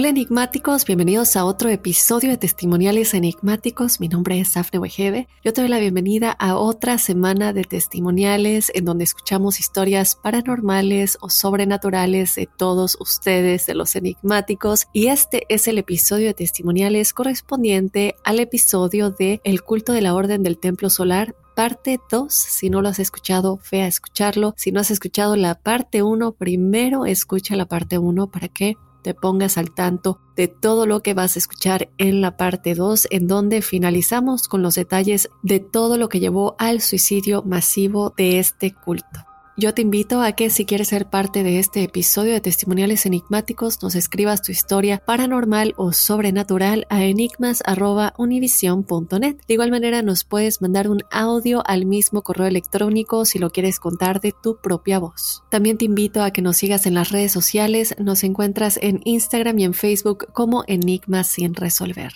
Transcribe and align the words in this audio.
Hola 0.00 0.08
enigmáticos, 0.08 0.86
bienvenidos 0.86 1.36
a 1.36 1.44
otro 1.44 1.68
episodio 1.68 2.30
de 2.30 2.38
Testimoniales 2.38 3.12
Enigmáticos. 3.12 4.00
Mi 4.00 4.08
nombre 4.08 4.40
es 4.40 4.52
Safne 4.52 4.78
Wegebe. 4.78 5.28
Yo 5.44 5.52
te 5.52 5.60
doy 5.60 5.68
la 5.68 5.78
bienvenida 5.78 6.30
a 6.30 6.56
otra 6.56 6.96
semana 6.96 7.52
de 7.52 7.64
testimoniales 7.64 8.72
en 8.74 8.86
donde 8.86 9.04
escuchamos 9.04 9.60
historias 9.60 10.14
paranormales 10.16 11.18
o 11.20 11.28
sobrenaturales 11.28 12.34
de 12.36 12.46
todos 12.46 12.96
ustedes, 12.98 13.66
de 13.66 13.74
los 13.74 13.94
enigmáticos. 13.94 14.86
Y 14.94 15.08
este 15.08 15.44
es 15.50 15.68
el 15.68 15.76
episodio 15.76 16.28
de 16.28 16.34
testimoniales 16.34 17.12
correspondiente 17.12 18.14
al 18.24 18.40
episodio 18.40 19.10
de 19.10 19.42
El 19.44 19.60
culto 19.60 19.92
de 19.92 20.00
la 20.00 20.14
Orden 20.14 20.42
del 20.42 20.56
Templo 20.56 20.88
Solar 20.88 21.34
parte 21.54 22.00
2. 22.10 22.32
Si 22.32 22.70
no 22.70 22.80
lo 22.80 22.88
has 22.88 23.00
escuchado, 23.00 23.60
ve 23.70 23.82
a 23.82 23.86
escucharlo. 23.86 24.54
Si 24.56 24.72
no 24.72 24.80
has 24.80 24.90
escuchado 24.90 25.36
la 25.36 25.56
parte 25.56 26.02
1, 26.02 26.32
primero 26.32 27.04
escucha 27.04 27.54
la 27.54 27.66
parte 27.66 27.98
1 27.98 28.28
para 28.28 28.48
que 28.48 28.78
te 29.02 29.14
pongas 29.14 29.58
al 29.58 29.72
tanto 29.72 30.20
de 30.36 30.48
todo 30.48 30.86
lo 30.86 31.00
que 31.00 31.14
vas 31.14 31.36
a 31.36 31.38
escuchar 31.38 31.90
en 31.98 32.20
la 32.20 32.36
parte 32.36 32.74
2, 32.74 33.08
en 33.10 33.26
donde 33.26 33.62
finalizamos 33.62 34.48
con 34.48 34.62
los 34.62 34.74
detalles 34.74 35.30
de 35.42 35.60
todo 35.60 35.98
lo 35.98 36.08
que 36.08 36.20
llevó 36.20 36.56
al 36.58 36.80
suicidio 36.80 37.42
masivo 37.42 38.12
de 38.16 38.38
este 38.38 38.74
culto. 38.74 39.29
Yo 39.60 39.74
te 39.74 39.82
invito 39.82 40.22
a 40.22 40.32
que 40.32 40.48
si 40.48 40.64
quieres 40.64 40.88
ser 40.88 41.10
parte 41.10 41.42
de 41.42 41.58
este 41.58 41.82
episodio 41.82 42.32
de 42.32 42.40
Testimoniales 42.40 43.04
Enigmáticos, 43.04 43.82
nos 43.82 43.94
escribas 43.94 44.40
tu 44.40 44.52
historia 44.52 45.02
paranormal 45.04 45.74
o 45.76 45.92
sobrenatural 45.92 46.86
a 46.88 47.04
enigmas.univision.net. 47.04 49.36
De 49.46 49.52
igual 49.52 49.70
manera, 49.70 50.00
nos 50.00 50.24
puedes 50.24 50.62
mandar 50.62 50.88
un 50.88 51.02
audio 51.10 51.62
al 51.66 51.84
mismo 51.84 52.22
correo 52.22 52.46
electrónico 52.46 53.26
si 53.26 53.38
lo 53.38 53.50
quieres 53.50 53.78
contar 53.78 54.22
de 54.22 54.32
tu 54.32 54.56
propia 54.56 54.98
voz. 54.98 55.42
También 55.50 55.76
te 55.76 55.84
invito 55.84 56.22
a 56.22 56.30
que 56.30 56.40
nos 56.40 56.56
sigas 56.56 56.86
en 56.86 56.94
las 56.94 57.10
redes 57.10 57.30
sociales. 57.30 57.94
Nos 57.98 58.24
encuentras 58.24 58.78
en 58.80 59.02
Instagram 59.04 59.58
y 59.58 59.64
en 59.64 59.74
Facebook 59.74 60.28
como 60.32 60.64
Enigmas 60.68 61.26
sin 61.26 61.54
resolver. 61.54 62.14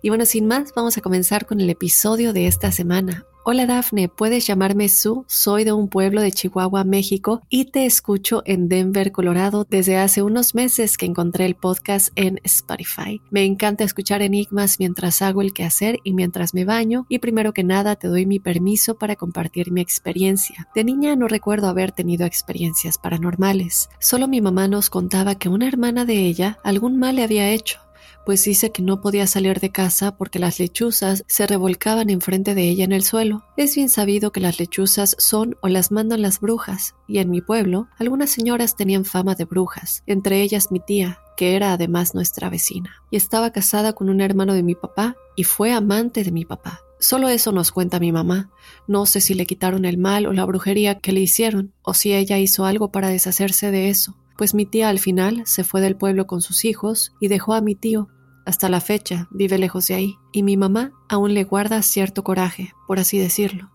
Y 0.00 0.08
bueno, 0.08 0.24
sin 0.24 0.46
más, 0.46 0.72
vamos 0.74 0.96
a 0.96 1.02
comenzar 1.02 1.44
con 1.44 1.60
el 1.60 1.68
episodio 1.68 2.32
de 2.32 2.46
esta 2.46 2.72
semana. 2.72 3.27
Hola 3.50 3.64
Dafne, 3.64 4.10
puedes 4.10 4.46
llamarme 4.46 4.90
Sue, 4.90 5.24
soy 5.26 5.64
de 5.64 5.72
un 5.72 5.88
pueblo 5.88 6.20
de 6.20 6.32
Chihuahua, 6.32 6.84
México 6.84 7.40
y 7.48 7.64
te 7.64 7.86
escucho 7.86 8.42
en 8.44 8.68
Denver, 8.68 9.10
Colorado 9.10 9.66
desde 9.70 9.96
hace 9.96 10.20
unos 10.20 10.54
meses 10.54 10.98
que 10.98 11.06
encontré 11.06 11.46
el 11.46 11.54
podcast 11.54 12.10
en 12.14 12.40
Spotify. 12.44 13.22
Me 13.30 13.46
encanta 13.46 13.84
escuchar 13.84 14.20
enigmas 14.20 14.78
mientras 14.78 15.22
hago 15.22 15.40
el 15.40 15.54
quehacer 15.54 15.98
y 16.04 16.12
mientras 16.12 16.52
me 16.52 16.66
baño 16.66 17.06
y 17.08 17.20
primero 17.20 17.54
que 17.54 17.64
nada 17.64 17.96
te 17.96 18.08
doy 18.08 18.26
mi 18.26 18.38
permiso 18.38 18.98
para 18.98 19.16
compartir 19.16 19.72
mi 19.72 19.80
experiencia. 19.80 20.68
De 20.74 20.84
niña 20.84 21.16
no 21.16 21.26
recuerdo 21.26 21.68
haber 21.68 21.90
tenido 21.92 22.26
experiencias 22.26 22.98
paranormales, 22.98 23.88
solo 23.98 24.28
mi 24.28 24.42
mamá 24.42 24.68
nos 24.68 24.90
contaba 24.90 25.36
que 25.36 25.48
una 25.48 25.66
hermana 25.66 26.04
de 26.04 26.26
ella 26.26 26.58
algún 26.64 26.98
mal 26.98 27.16
le 27.16 27.24
había 27.24 27.48
hecho 27.48 27.80
pues 28.24 28.44
dice 28.44 28.72
que 28.72 28.82
no 28.82 29.00
podía 29.00 29.26
salir 29.26 29.60
de 29.60 29.70
casa 29.70 30.16
porque 30.16 30.38
las 30.38 30.58
lechuzas 30.58 31.24
se 31.26 31.46
revolcaban 31.46 32.10
enfrente 32.10 32.54
de 32.54 32.68
ella 32.68 32.84
en 32.84 32.92
el 32.92 33.02
suelo. 33.02 33.44
Es 33.56 33.74
bien 33.74 33.88
sabido 33.88 34.32
que 34.32 34.40
las 34.40 34.58
lechuzas 34.58 35.16
son 35.18 35.56
o 35.62 35.68
las 35.68 35.90
mandan 35.90 36.22
las 36.22 36.40
brujas, 36.40 36.94
y 37.06 37.18
en 37.18 37.30
mi 37.30 37.40
pueblo 37.40 37.88
algunas 37.98 38.30
señoras 38.30 38.76
tenían 38.76 39.04
fama 39.04 39.34
de 39.34 39.44
brujas, 39.44 40.02
entre 40.06 40.42
ellas 40.42 40.70
mi 40.70 40.80
tía, 40.80 41.20
que 41.36 41.56
era 41.56 41.72
además 41.72 42.14
nuestra 42.14 42.50
vecina, 42.50 43.02
y 43.10 43.16
estaba 43.16 43.52
casada 43.52 43.92
con 43.92 44.08
un 44.10 44.20
hermano 44.20 44.54
de 44.54 44.62
mi 44.62 44.74
papá 44.74 45.16
y 45.36 45.44
fue 45.44 45.72
amante 45.72 46.24
de 46.24 46.32
mi 46.32 46.44
papá. 46.44 46.82
Solo 47.00 47.28
eso 47.28 47.52
nos 47.52 47.70
cuenta 47.70 48.00
mi 48.00 48.10
mamá. 48.10 48.50
No 48.88 49.06
sé 49.06 49.20
si 49.20 49.34
le 49.34 49.46
quitaron 49.46 49.84
el 49.84 49.98
mal 49.98 50.26
o 50.26 50.32
la 50.32 50.44
brujería 50.44 50.96
que 50.96 51.12
le 51.12 51.20
hicieron, 51.20 51.72
o 51.82 51.94
si 51.94 52.12
ella 52.12 52.38
hizo 52.38 52.64
algo 52.64 52.90
para 52.90 53.08
deshacerse 53.08 53.70
de 53.70 53.88
eso 53.88 54.16
pues 54.38 54.54
mi 54.54 54.64
tía 54.64 54.88
al 54.88 55.00
final 55.00 55.42
se 55.46 55.64
fue 55.64 55.80
del 55.80 55.96
pueblo 55.96 56.28
con 56.28 56.40
sus 56.40 56.64
hijos 56.64 57.12
y 57.20 57.26
dejó 57.26 57.54
a 57.54 57.60
mi 57.60 57.74
tío. 57.74 58.08
Hasta 58.46 58.68
la 58.70 58.80
fecha 58.80 59.26
vive 59.30 59.58
lejos 59.58 59.88
de 59.88 59.94
ahí, 59.94 60.14
y 60.32 60.44
mi 60.44 60.56
mamá 60.56 60.92
aún 61.08 61.34
le 61.34 61.42
guarda 61.44 61.82
cierto 61.82 62.22
coraje, 62.22 62.72
por 62.86 63.00
así 63.00 63.18
decirlo. 63.18 63.70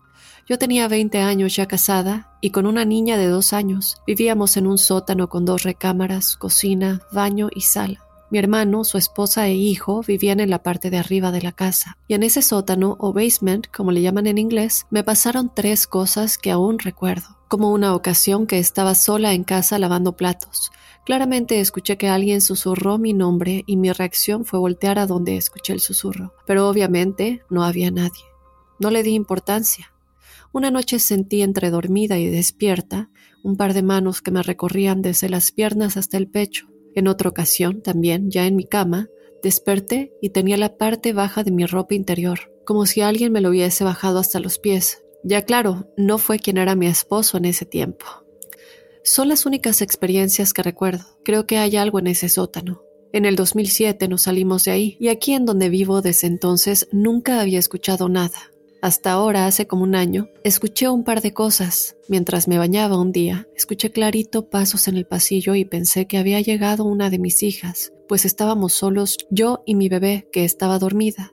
Yo 0.48 0.58
tenía 0.58 0.88
20 0.88 1.20
años 1.20 1.54
ya 1.54 1.66
casada 1.66 2.36
y 2.40 2.50
con 2.50 2.66
una 2.66 2.84
niña 2.84 3.16
de 3.16 3.28
dos 3.28 3.52
años. 3.52 3.98
Vivíamos 4.06 4.56
en 4.56 4.66
un 4.66 4.78
sótano 4.78 5.28
con 5.28 5.44
dos 5.44 5.62
recámaras, 5.62 6.36
cocina, 6.36 7.02
baño 7.12 7.50
y 7.54 7.60
sala. 7.60 8.03
Mi 8.34 8.40
hermano, 8.40 8.82
su 8.82 8.98
esposa 8.98 9.46
e 9.46 9.54
hijo 9.54 10.02
vivían 10.02 10.40
en 10.40 10.50
la 10.50 10.64
parte 10.64 10.90
de 10.90 10.98
arriba 10.98 11.30
de 11.30 11.40
la 11.40 11.52
casa, 11.52 11.98
y 12.08 12.14
en 12.14 12.24
ese 12.24 12.42
sótano 12.42 12.96
o 12.98 13.12
basement, 13.12 13.68
como 13.68 13.92
le 13.92 14.02
llaman 14.02 14.26
en 14.26 14.38
inglés, 14.38 14.86
me 14.90 15.04
pasaron 15.04 15.52
tres 15.54 15.86
cosas 15.86 16.36
que 16.36 16.50
aún 16.50 16.80
recuerdo 16.80 17.38
como 17.46 17.70
una 17.70 17.94
ocasión 17.94 18.48
que 18.48 18.58
estaba 18.58 18.96
sola 18.96 19.34
en 19.34 19.44
casa 19.44 19.78
lavando 19.78 20.16
platos. 20.16 20.72
Claramente 21.06 21.60
escuché 21.60 21.96
que 21.96 22.08
alguien 22.08 22.40
susurró 22.40 22.98
mi 22.98 23.12
nombre 23.12 23.62
y 23.68 23.76
mi 23.76 23.92
reacción 23.92 24.44
fue 24.44 24.58
voltear 24.58 24.98
a 24.98 25.06
donde 25.06 25.36
escuché 25.36 25.72
el 25.72 25.78
susurro, 25.78 26.34
pero 26.44 26.68
obviamente 26.68 27.42
no 27.50 27.62
había 27.62 27.92
nadie. 27.92 28.24
No 28.80 28.90
le 28.90 29.04
di 29.04 29.14
importancia. 29.14 29.92
Una 30.50 30.72
noche 30.72 30.98
sentí 30.98 31.42
entre 31.42 31.70
dormida 31.70 32.18
y 32.18 32.26
despierta 32.26 33.10
un 33.44 33.56
par 33.56 33.74
de 33.74 33.84
manos 33.84 34.22
que 34.22 34.32
me 34.32 34.42
recorrían 34.42 35.02
desde 35.02 35.28
las 35.28 35.52
piernas 35.52 35.96
hasta 35.96 36.16
el 36.16 36.26
pecho. 36.26 36.73
En 36.94 37.08
otra 37.08 37.28
ocasión, 37.28 37.82
también, 37.82 38.30
ya 38.30 38.46
en 38.46 38.56
mi 38.56 38.64
cama, 38.64 39.08
desperté 39.42 40.12
y 40.20 40.30
tenía 40.30 40.56
la 40.56 40.76
parte 40.76 41.12
baja 41.12 41.42
de 41.42 41.50
mi 41.50 41.66
ropa 41.66 41.94
interior, 41.94 42.52
como 42.64 42.86
si 42.86 43.00
alguien 43.00 43.32
me 43.32 43.40
lo 43.40 43.50
hubiese 43.50 43.84
bajado 43.84 44.18
hasta 44.18 44.40
los 44.40 44.58
pies, 44.58 45.04
ya 45.22 45.42
claro, 45.42 45.88
no 45.96 46.18
fue 46.18 46.38
quien 46.38 46.58
era 46.58 46.76
mi 46.76 46.86
esposo 46.86 47.38
en 47.38 47.46
ese 47.46 47.64
tiempo. 47.64 48.04
Son 49.02 49.28
las 49.28 49.46
únicas 49.46 49.82
experiencias 49.82 50.52
que 50.52 50.62
recuerdo. 50.62 51.04
Creo 51.24 51.46
que 51.46 51.58
hay 51.58 51.76
algo 51.76 51.98
en 51.98 52.06
ese 52.06 52.28
sótano. 52.28 52.82
En 53.12 53.24
el 53.26 53.36
2007 53.36 54.08
nos 54.08 54.22
salimos 54.22 54.64
de 54.64 54.72
ahí 54.72 54.96
y 54.98 55.08
aquí 55.08 55.34
en 55.34 55.46
donde 55.46 55.68
vivo 55.68 56.02
desde 56.02 56.26
entonces 56.26 56.88
nunca 56.90 57.40
había 57.40 57.58
escuchado 57.58 58.08
nada. 58.08 58.50
Hasta 58.84 59.12
ahora, 59.12 59.46
hace 59.46 59.66
como 59.66 59.82
un 59.82 59.94
año, 59.94 60.28
escuché 60.42 60.90
un 60.90 61.04
par 61.04 61.22
de 61.22 61.32
cosas. 61.32 61.96
Mientras 62.06 62.48
me 62.48 62.58
bañaba 62.58 63.00
un 63.00 63.12
día, 63.12 63.48
escuché 63.56 63.90
clarito 63.90 64.50
pasos 64.50 64.88
en 64.88 64.98
el 64.98 65.06
pasillo 65.06 65.54
y 65.54 65.64
pensé 65.64 66.06
que 66.06 66.18
había 66.18 66.42
llegado 66.42 66.84
una 66.84 67.08
de 67.08 67.18
mis 67.18 67.42
hijas, 67.42 67.94
pues 68.08 68.26
estábamos 68.26 68.74
solos 68.74 69.16
yo 69.30 69.62
y 69.64 69.74
mi 69.74 69.88
bebé, 69.88 70.28
que 70.30 70.44
estaba 70.44 70.78
dormida. 70.78 71.32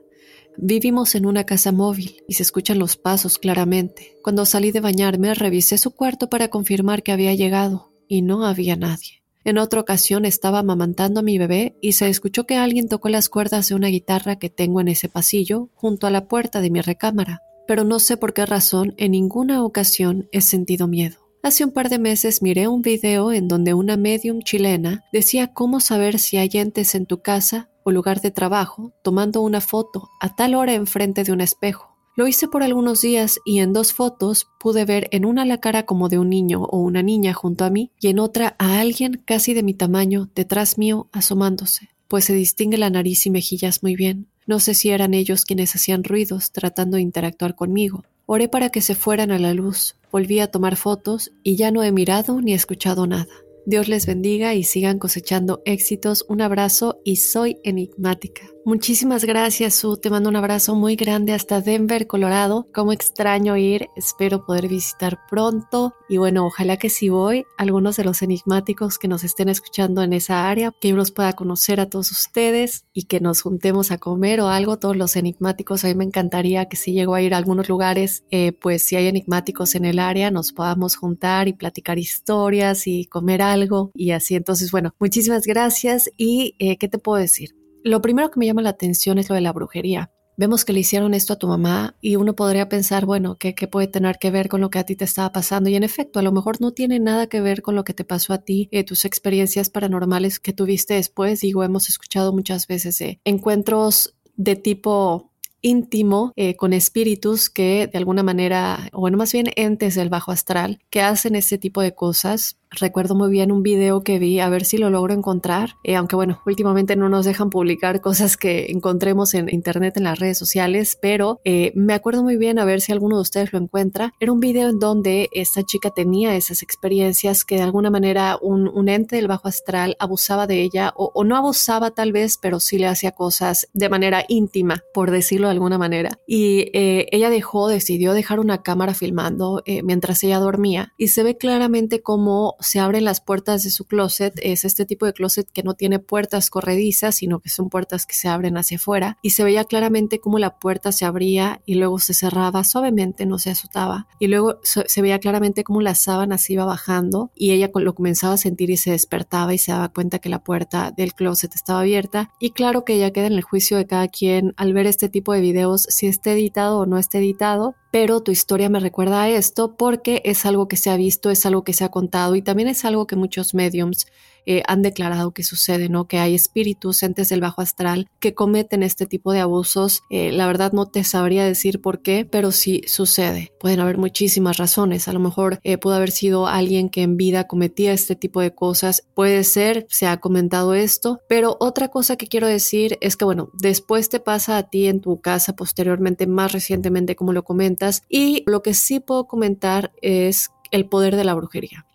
Vivimos 0.56 1.14
en 1.14 1.26
una 1.26 1.44
casa 1.44 1.72
móvil 1.72 2.22
y 2.26 2.32
se 2.32 2.42
escuchan 2.42 2.78
los 2.78 2.96
pasos 2.96 3.36
claramente. 3.36 4.16
Cuando 4.22 4.46
salí 4.46 4.70
de 4.70 4.80
bañarme, 4.80 5.34
revisé 5.34 5.76
su 5.76 5.90
cuarto 5.90 6.30
para 6.30 6.48
confirmar 6.48 7.02
que 7.02 7.12
había 7.12 7.34
llegado 7.34 7.92
y 8.08 8.22
no 8.22 8.46
había 8.46 8.76
nadie. 8.76 9.21
En 9.44 9.58
otra 9.58 9.80
ocasión 9.80 10.24
estaba 10.24 10.60
amamantando 10.60 11.20
a 11.20 11.22
mi 11.24 11.36
bebé 11.36 11.76
y 11.80 11.92
se 11.92 12.08
escuchó 12.08 12.44
que 12.46 12.56
alguien 12.56 12.88
tocó 12.88 13.08
las 13.08 13.28
cuerdas 13.28 13.68
de 13.68 13.74
una 13.74 13.88
guitarra 13.88 14.36
que 14.36 14.50
tengo 14.50 14.80
en 14.80 14.88
ese 14.88 15.08
pasillo 15.08 15.68
junto 15.74 16.06
a 16.06 16.10
la 16.10 16.28
puerta 16.28 16.60
de 16.60 16.70
mi 16.70 16.80
recámara, 16.80 17.42
pero 17.66 17.82
no 17.82 17.98
sé 17.98 18.16
por 18.16 18.34
qué 18.34 18.46
razón 18.46 18.94
en 18.98 19.12
ninguna 19.12 19.64
ocasión 19.64 20.28
he 20.30 20.40
sentido 20.40 20.86
miedo. 20.86 21.18
Hace 21.42 21.64
un 21.64 21.72
par 21.72 21.88
de 21.88 21.98
meses 21.98 22.40
miré 22.40 22.68
un 22.68 22.82
video 22.82 23.32
en 23.32 23.48
donde 23.48 23.74
una 23.74 23.96
medium 23.96 24.42
chilena 24.42 25.04
decía 25.12 25.52
cómo 25.52 25.80
saber 25.80 26.20
si 26.20 26.36
hay 26.36 26.50
entes 26.54 26.94
en 26.94 27.06
tu 27.06 27.20
casa 27.20 27.68
o 27.82 27.90
lugar 27.90 28.20
de 28.20 28.30
trabajo 28.30 28.92
tomando 29.02 29.40
una 29.40 29.60
foto 29.60 30.08
a 30.20 30.36
tal 30.36 30.54
hora 30.54 30.74
enfrente 30.74 31.24
de 31.24 31.32
un 31.32 31.40
espejo. 31.40 31.91
Lo 32.14 32.28
hice 32.28 32.46
por 32.46 32.62
algunos 32.62 33.00
días 33.00 33.40
y 33.46 33.60
en 33.60 33.72
dos 33.72 33.94
fotos 33.94 34.46
pude 34.60 34.84
ver 34.84 35.08
en 35.12 35.24
una 35.24 35.46
la 35.46 35.60
cara 35.60 35.86
como 35.86 36.10
de 36.10 36.18
un 36.18 36.28
niño 36.28 36.62
o 36.62 36.78
una 36.78 37.02
niña 37.02 37.32
junto 37.32 37.64
a 37.64 37.70
mí 37.70 37.90
y 37.98 38.08
en 38.08 38.18
otra 38.18 38.54
a 38.58 38.80
alguien 38.80 39.22
casi 39.24 39.54
de 39.54 39.62
mi 39.62 39.72
tamaño 39.72 40.28
detrás 40.34 40.76
mío 40.76 41.08
asomándose. 41.12 41.88
pues 42.08 42.26
se 42.26 42.34
distingue 42.34 42.76
la 42.76 42.90
nariz 42.90 43.24
y 43.24 43.30
mejillas 43.30 43.82
muy 43.82 43.96
bien. 43.96 44.26
No 44.46 44.60
sé 44.60 44.74
si 44.74 44.90
eran 44.90 45.14
ellos 45.14 45.46
quienes 45.46 45.74
hacían 45.74 46.04
ruidos 46.04 46.52
tratando 46.52 46.96
de 46.96 47.02
interactuar 47.02 47.54
conmigo. 47.54 48.04
Oré 48.26 48.48
para 48.48 48.68
que 48.68 48.82
se 48.82 48.94
fueran 48.94 49.30
a 49.30 49.38
la 49.38 49.54
luz, 49.54 49.96
volví 50.10 50.38
a 50.40 50.50
tomar 50.50 50.76
fotos 50.76 51.32
y 51.42 51.56
ya 51.56 51.70
no 51.70 51.82
he 51.82 51.90
mirado 51.90 52.42
ni 52.42 52.52
escuchado 52.52 53.06
nada. 53.06 53.28
Dios 53.64 53.88
les 53.88 54.06
bendiga 54.06 54.54
y 54.54 54.64
sigan 54.64 54.98
cosechando 54.98 55.62
éxitos. 55.64 56.26
Un 56.28 56.42
abrazo 56.42 57.00
y 57.04 57.16
soy 57.16 57.58
enigmática. 57.62 58.42
Muchísimas 58.64 59.24
gracias, 59.24 59.74
Su. 59.74 59.96
Te 59.96 60.08
mando 60.08 60.28
un 60.28 60.36
abrazo 60.36 60.76
muy 60.76 60.94
grande 60.94 61.32
hasta 61.32 61.60
Denver, 61.60 62.06
Colorado. 62.06 62.68
Como 62.72 62.92
extraño 62.92 63.56
ir, 63.56 63.88
espero 63.96 64.46
poder 64.46 64.68
visitar 64.68 65.18
pronto. 65.28 65.94
Y 66.08 66.18
bueno, 66.18 66.46
ojalá 66.46 66.76
que 66.76 66.88
si 66.88 67.08
voy, 67.08 67.44
algunos 67.58 67.96
de 67.96 68.04
los 68.04 68.22
enigmáticos 68.22 69.00
que 69.00 69.08
nos 69.08 69.24
estén 69.24 69.48
escuchando 69.48 70.04
en 70.04 70.12
esa 70.12 70.48
área, 70.48 70.72
que 70.80 70.90
yo 70.90 70.96
los 70.96 71.10
pueda 71.10 71.32
conocer 71.32 71.80
a 71.80 71.90
todos 71.90 72.12
ustedes 72.12 72.84
y 72.92 73.04
que 73.04 73.18
nos 73.18 73.42
juntemos 73.42 73.90
a 73.90 73.98
comer 73.98 74.40
o 74.40 74.48
algo. 74.48 74.78
Todos 74.78 74.96
los 74.96 75.16
enigmáticos, 75.16 75.84
a 75.84 75.88
mí 75.88 75.96
me 75.96 76.04
encantaría 76.04 76.66
que 76.66 76.76
si 76.76 76.92
llego 76.92 77.16
a 77.16 77.22
ir 77.22 77.34
a 77.34 77.38
algunos 77.38 77.68
lugares, 77.68 78.22
eh, 78.30 78.52
pues 78.52 78.84
si 78.84 78.94
hay 78.94 79.08
enigmáticos 79.08 79.74
en 79.74 79.86
el 79.86 79.98
área, 79.98 80.30
nos 80.30 80.52
podamos 80.52 80.94
juntar 80.94 81.48
y 81.48 81.52
platicar 81.52 81.98
historias 81.98 82.86
y 82.86 83.06
comer 83.06 83.42
algo 83.42 83.90
y 83.92 84.12
así. 84.12 84.36
Entonces, 84.36 84.70
bueno, 84.70 84.94
muchísimas 85.00 85.46
gracias. 85.46 86.12
¿Y 86.16 86.54
eh, 86.60 86.76
qué 86.76 86.86
te 86.86 86.98
puedo 86.98 87.18
decir? 87.18 87.61
Lo 87.84 88.00
primero 88.00 88.30
que 88.30 88.38
me 88.38 88.46
llama 88.46 88.62
la 88.62 88.70
atención 88.70 89.18
es 89.18 89.28
lo 89.28 89.34
de 89.34 89.40
la 89.40 89.52
brujería. 89.52 90.10
Vemos 90.36 90.64
que 90.64 90.72
le 90.72 90.80
hicieron 90.80 91.14
esto 91.14 91.34
a 91.34 91.38
tu 91.38 91.46
mamá 91.46 91.96
y 92.00 92.16
uno 92.16 92.34
podría 92.34 92.68
pensar, 92.68 93.04
bueno, 93.04 93.36
¿qué, 93.38 93.54
puede 93.70 93.86
tener 93.86 94.18
que 94.18 94.30
ver 94.30 94.48
con 94.48 94.60
lo 94.60 94.70
que 94.70 94.78
a 94.78 94.84
ti 94.84 94.96
te 94.96 95.04
estaba 95.04 95.30
pasando? 95.30 95.68
Y 95.68 95.74
en 95.74 95.82
efecto, 95.82 96.18
a 96.18 96.22
lo 96.22 96.32
mejor 96.32 96.60
no 96.60 96.72
tiene 96.72 97.00
nada 97.00 97.26
que 97.26 97.40
ver 97.40 97.60
con 97.60 97.74
lo 97.74 97.84
que 97.84 97.92
te 97.92 98.04
pasó 98.04 98.32
a 98.32 98.38
ti, 98.38 98.68
eh, 98.70 98.84
tus 98.84 99.04
experiencias 99.04 99.68
paranormales 99.68 100.40
que 100.40 100.52
tuviste 100.52 100.94
después. 100.94 101.40
Digo, 101.40 101.64
hemos 101.64 101.88
escuchado 101.88 102.32
muchas 102.32 102.66
veces 102.66 103.00
eh, 103.00 103.20
encuentros 103.24 104.14
de 104.36 104.56
tipo 104.56 105.31
íntimo 105.62 106.32
eh, 106.36 106.56
con 106.56 106.72
espíritus 106.72 107.48
que 107.48 107.88
de 107.90 107.98
alguna 107.98 108.22
manera, 108.22 108.88
o 108.92 109.00
bueno, 109.00 109.16
más 109.16 109.32
bien 109.32 109.46
entes 109.56 109.94
del 109.94 110.10
bajo 110.10 110.32
astral, 110.32 110.80
que 110.90 111.00
hacen 111.00 111.36
ese 111.36 111.58
tipo 111.58 111.80
de 111.80 111.94
cosas 111.94 112.56
Recuerdo 112.74 113.14
muy 113.14 113.30
bien 113.30 113.52
un 113.52 113.62
video 113.62 114.02
que 114.02 114.18
vi, 114.18 114.40
a 114.40 114.48
ver 114.48 114.64
si 114.64 114.78
lo 114.78 114.88
logro 114.88 115.12
encontrar, 115.12 115.74
eh, 115.84 115.94
aunque 115.94 116.16
bueno, 116.16 116.40
últimamente 116.46 116.96
no 116.96 117.10
nos 117.10 117.26
dejan 117.26 117.50
publicar 117.50 118.00
cosas 118.00 118.38
que 118.38 118.70
encontremos 118.70 119.34
en 119.34 119.50
internet, 119.50 119.98
en 119.98 120.04
las 120.04 120.18
redes 120.18 120.38
sociales, 120.38 120.98
pero 121.00 121.40
eh, 121.44 121.72
me 121.74 121.92
acuerdo 121.92 122.22
muy 122.22 122.38
bien, 122.38 122.58
a 122.58 122.64
ver 122.64 122.80
si 122.80 122.90
alguno 122.90 123.16
de 123.16 123.22
ustedes 123.22 123.52
lo 123.52 123.58
encuentra. 123.58 124.14
Era 124.20 124.32
un 124.32 124.40
video 124.40 124.70
en 124.70 124.78
donde 124.78 125.28
esta 125.32 125.62
chica 125.64 125.90
tenía 125.90 126.34
esas 126.34 126.62
experiencias 126.62 127.44
que 127.44 127.56
de 127.56 127.62
alguna 127.62 127.90
manera 127.90 128.38
un, 128.40 128.88
ente 128.88 129.16
del 129.16 129.28
bajo 129.28 129.48
astral 129.48 129.96
abusaba 129.98 130.46
de 130.46 130.62
ella, 130.62 130.92
o, 130.96 131.24
no 131.24 131.36
abusaba 131.36 131.90
tal 131.90 132.12
vez, 132.12 132.38
pero 132.40 132.58
sí 132.58 132.78
le 132.78 132.86
hacía 132.86 133.12
cosas 133.12 133.68
de 133.74 133.90
manera 133.90 134.24
íntima, 134.28 134.82
por 134.94 135.10
decirlo 135.10 135.48
de 135.52 135.56
alguna 135.56 135.78
manera. 135.78 136.18
Y 136.26 136.70
eh, 136.72 137.06
ella 137.12 137.30
dejó, 137.30 137.68
decidió 137.68 138.12
dejar 138.12 138.40
una 138.40 138.62
cámara 138.62 138.94
filmando 138.94 139.62
mientras 139.84 140.22
ella 140.22 140.38
dormía, 140.38 140.92
y 140.96 141.08
se 141.08 141.22
ve 141.22 141.36
claramente 141.36 142.02
cómo 142.02 142.56
se 142.60 142.80
abren 142.80 143.04
las 143.04 143.20
puertas 143.20 143.62
de 143.62 143.70
su 143.70 143.86
closet. 143.86 144.34
Es 144.42 144.64
este 144.64 144.86
tipo 144.86 145.06
de 145.06 145.12
closet 145.12 145.48
que 145.50 145.62
no 145.62 145.74
tiene 145.74 145.98
puertas 145.98 146.50
corredizas, 146.50 147.16
sino 147.16 147.40
que 147.40 147.48
son 147.48 147.68
puertas 147.70 148.06
que 148.06 148.14
se 148.14 148.28
abren 148.28 148.56
hacia 148.56 148.76
afuera. 148.76 149.18
Y 149.22 149.30
se 149.30 149.44
veía 149.44 149.64
claramente 149.64 150.18
cómo 150.18 150.38
la 150.38 150.58
puerta 150.58 150.92
se 150.92 151.04
abría 151.04 151.60
y 151.66 151.74
luego 151.74 151.98
se 151.98 152.14
cerraba 152.14 152.64
suavemente, 152.64 153.26
no 153.26 153.38
se 153.38 153.50
azotaba. 153.50 154.06
Y 154.18 154.28
luego 154.28 154.60
se 154.62 155.02
veía 155.02 155.18
claramente 155.18 155.64
cómo 155.64 155.80
la 155.80 155.94
sábana 155.94 156.38
se 156.38 156.54
iba 156.54 156.64
bajando 156.64 157.30
y 157.34 157.52
ella 157.52 157.70
lo 157.74 157.94
comenzaba 157.94 158.34
a 158.34 158.38
sentir 158.38 158.70
y 158.70 158.76
se 158.76 158.92
despertaba 158.92 159.54
y 159.54 159.58
se 159.58 159.72
daba 159.72 159.88
cuenta 159.88 160.18
que 160.18 160.28
la 160.28 160.42
puerta 160.42 160.92
del 160.96 161.14
closet 161.14 161.54
estaba 161.54 161.80
abierta. 161.80 162.30
Y 162.38 162.50
claro 162.50 162.84
que 162.84 162.94
ella 162.94 163.12
queda 163.12 163.26
en 163.26 163.34
el 163.34 163.42
juicio 163.42 163.76
de 163.76 163.86
cada 163.86 164.08
quien 164.08 164.54
al 164.56 164.72
ver 164.72 164.86
este 164.86 165.08
tipo 165.08 165.32
de 165.32 165.40
videos, 165.42 165.82
si 165.90 166.06
esté 166.06 166.32
editado 166.32 166.78
o 166.78 166.86
no 166.86 166.96
esté 166.96 167.18
editado, 167.18 167.74
pero 167.90 168.22
tu 168.22 168.30
historia 168.30 168.70
me 168.70 168.80
recuerda 168.80 169.22
a 169.22 169.28
esto 169.28 169.76
porque 169.76 170.22
es 170.24 170.46
algo 170.46 170.68
que 170.68 170.76
se 170.76 170.88
ha 170.88 170.96
visto, 170.96 171.28
es 171.28 171.44
algo 171.44 171.64
que 171.64 171.74
se 171.74 171.84
ha 171.84 171.90
contado 171.90 172.34
y 172.34 172.40
también 172.40 172.68
es 172.68 172.86
algo 172.86 173.06
que 173.06 173.16
muchos 173.16 173.52
mediums 173.52 174.06
eh, 174.46 174.62
han 174.66 174.82
declarado 174.82 175.32
que 175.32 175.42
sucede, 175.42 175.88
¿no? 175.88 176.06
Que 176.06 176.18
hay 176.18 176.34
espíritus, 176.34 177.02
entes 177.02 177.28
del 177.28 177.40
bajo 177.40 177.62
astral 177.62 178.08
que 178.20 178.34
cometen 178.34 178.82
este 178.82 179.06
tipo 179.06 179.32
de 179.32 179.40
abusos. 179.40 180.02
Eh, 180.10 180.32
la 180.32 180.46
verdad 180.46 180.72
no 180.72 180.86
te 180.86 181.04
sabría 181.04 181.44
decir 181.44 181.80
por 181.80 182.02
qué, 182.02 182.26
pero 182.30 182.52
sí 182.52 182.82
sucede. 182.86 183.52
Pueden 183.60 183.80
haber 183.80 183.98
muchísimas 183.98 184.56
razones. 184.56 185.08
A 185.08 185.12
lo 185.12 185.20
mejor 185.20 185.60
eh, 185.62 185.78
pudo 185.78 185.94
haber 185.94 186.10
sido 186.10 186.46
alguien 186.46 186.88
que 186.88 187.02
en 187.02 187.16
vida 187.16 187.46
cometía 187.46 187.92
este 187.92 188.16
tipo 188.16 188.40
de 188.40 188.54
cosas. 188.54 189.04
Puede 189.14 189.44
ser, 189.44 189.86
se 189.88 190.06
ha 190.06 190.18
comentado 190.18 190.74
esto, 190.74 191.20
pero 191.28 191.56
otra 191.60 191.88
cosa 191.88 192.16
que 192.16 192.26
quiero 192.26 192.46
decir 192.46 192.98
es 193.00 193.16
que, 193.16 193.24
bueno, 193.24 193.50
después 193.54 194.08
te 194.08 194.20
pasa 194.20 194.56
a 194.56 194.64
ti 194.64 194.86
en 194.86 195.00
tu 195.00 195.20
casa 195.20 195.54
posteriormente, 195.54 196.26
más 196.26 196.52
recientemente 196.52 197.16
como 197.16 197.32
lo 197.32 197.44
comentas, 197.44 198.02
y 198.08 198.42
lo 198.46 198.62
que 198.62 198.74
sí 198.74 199.00
puedo 199.00 199.26
comentar 199.26 199.92
es 200.02 200.50
el 200.70 200.88
poder 200.88 201.16
de 201.16 201.24
la 201.24 201.34
brujería. 201.34 201.86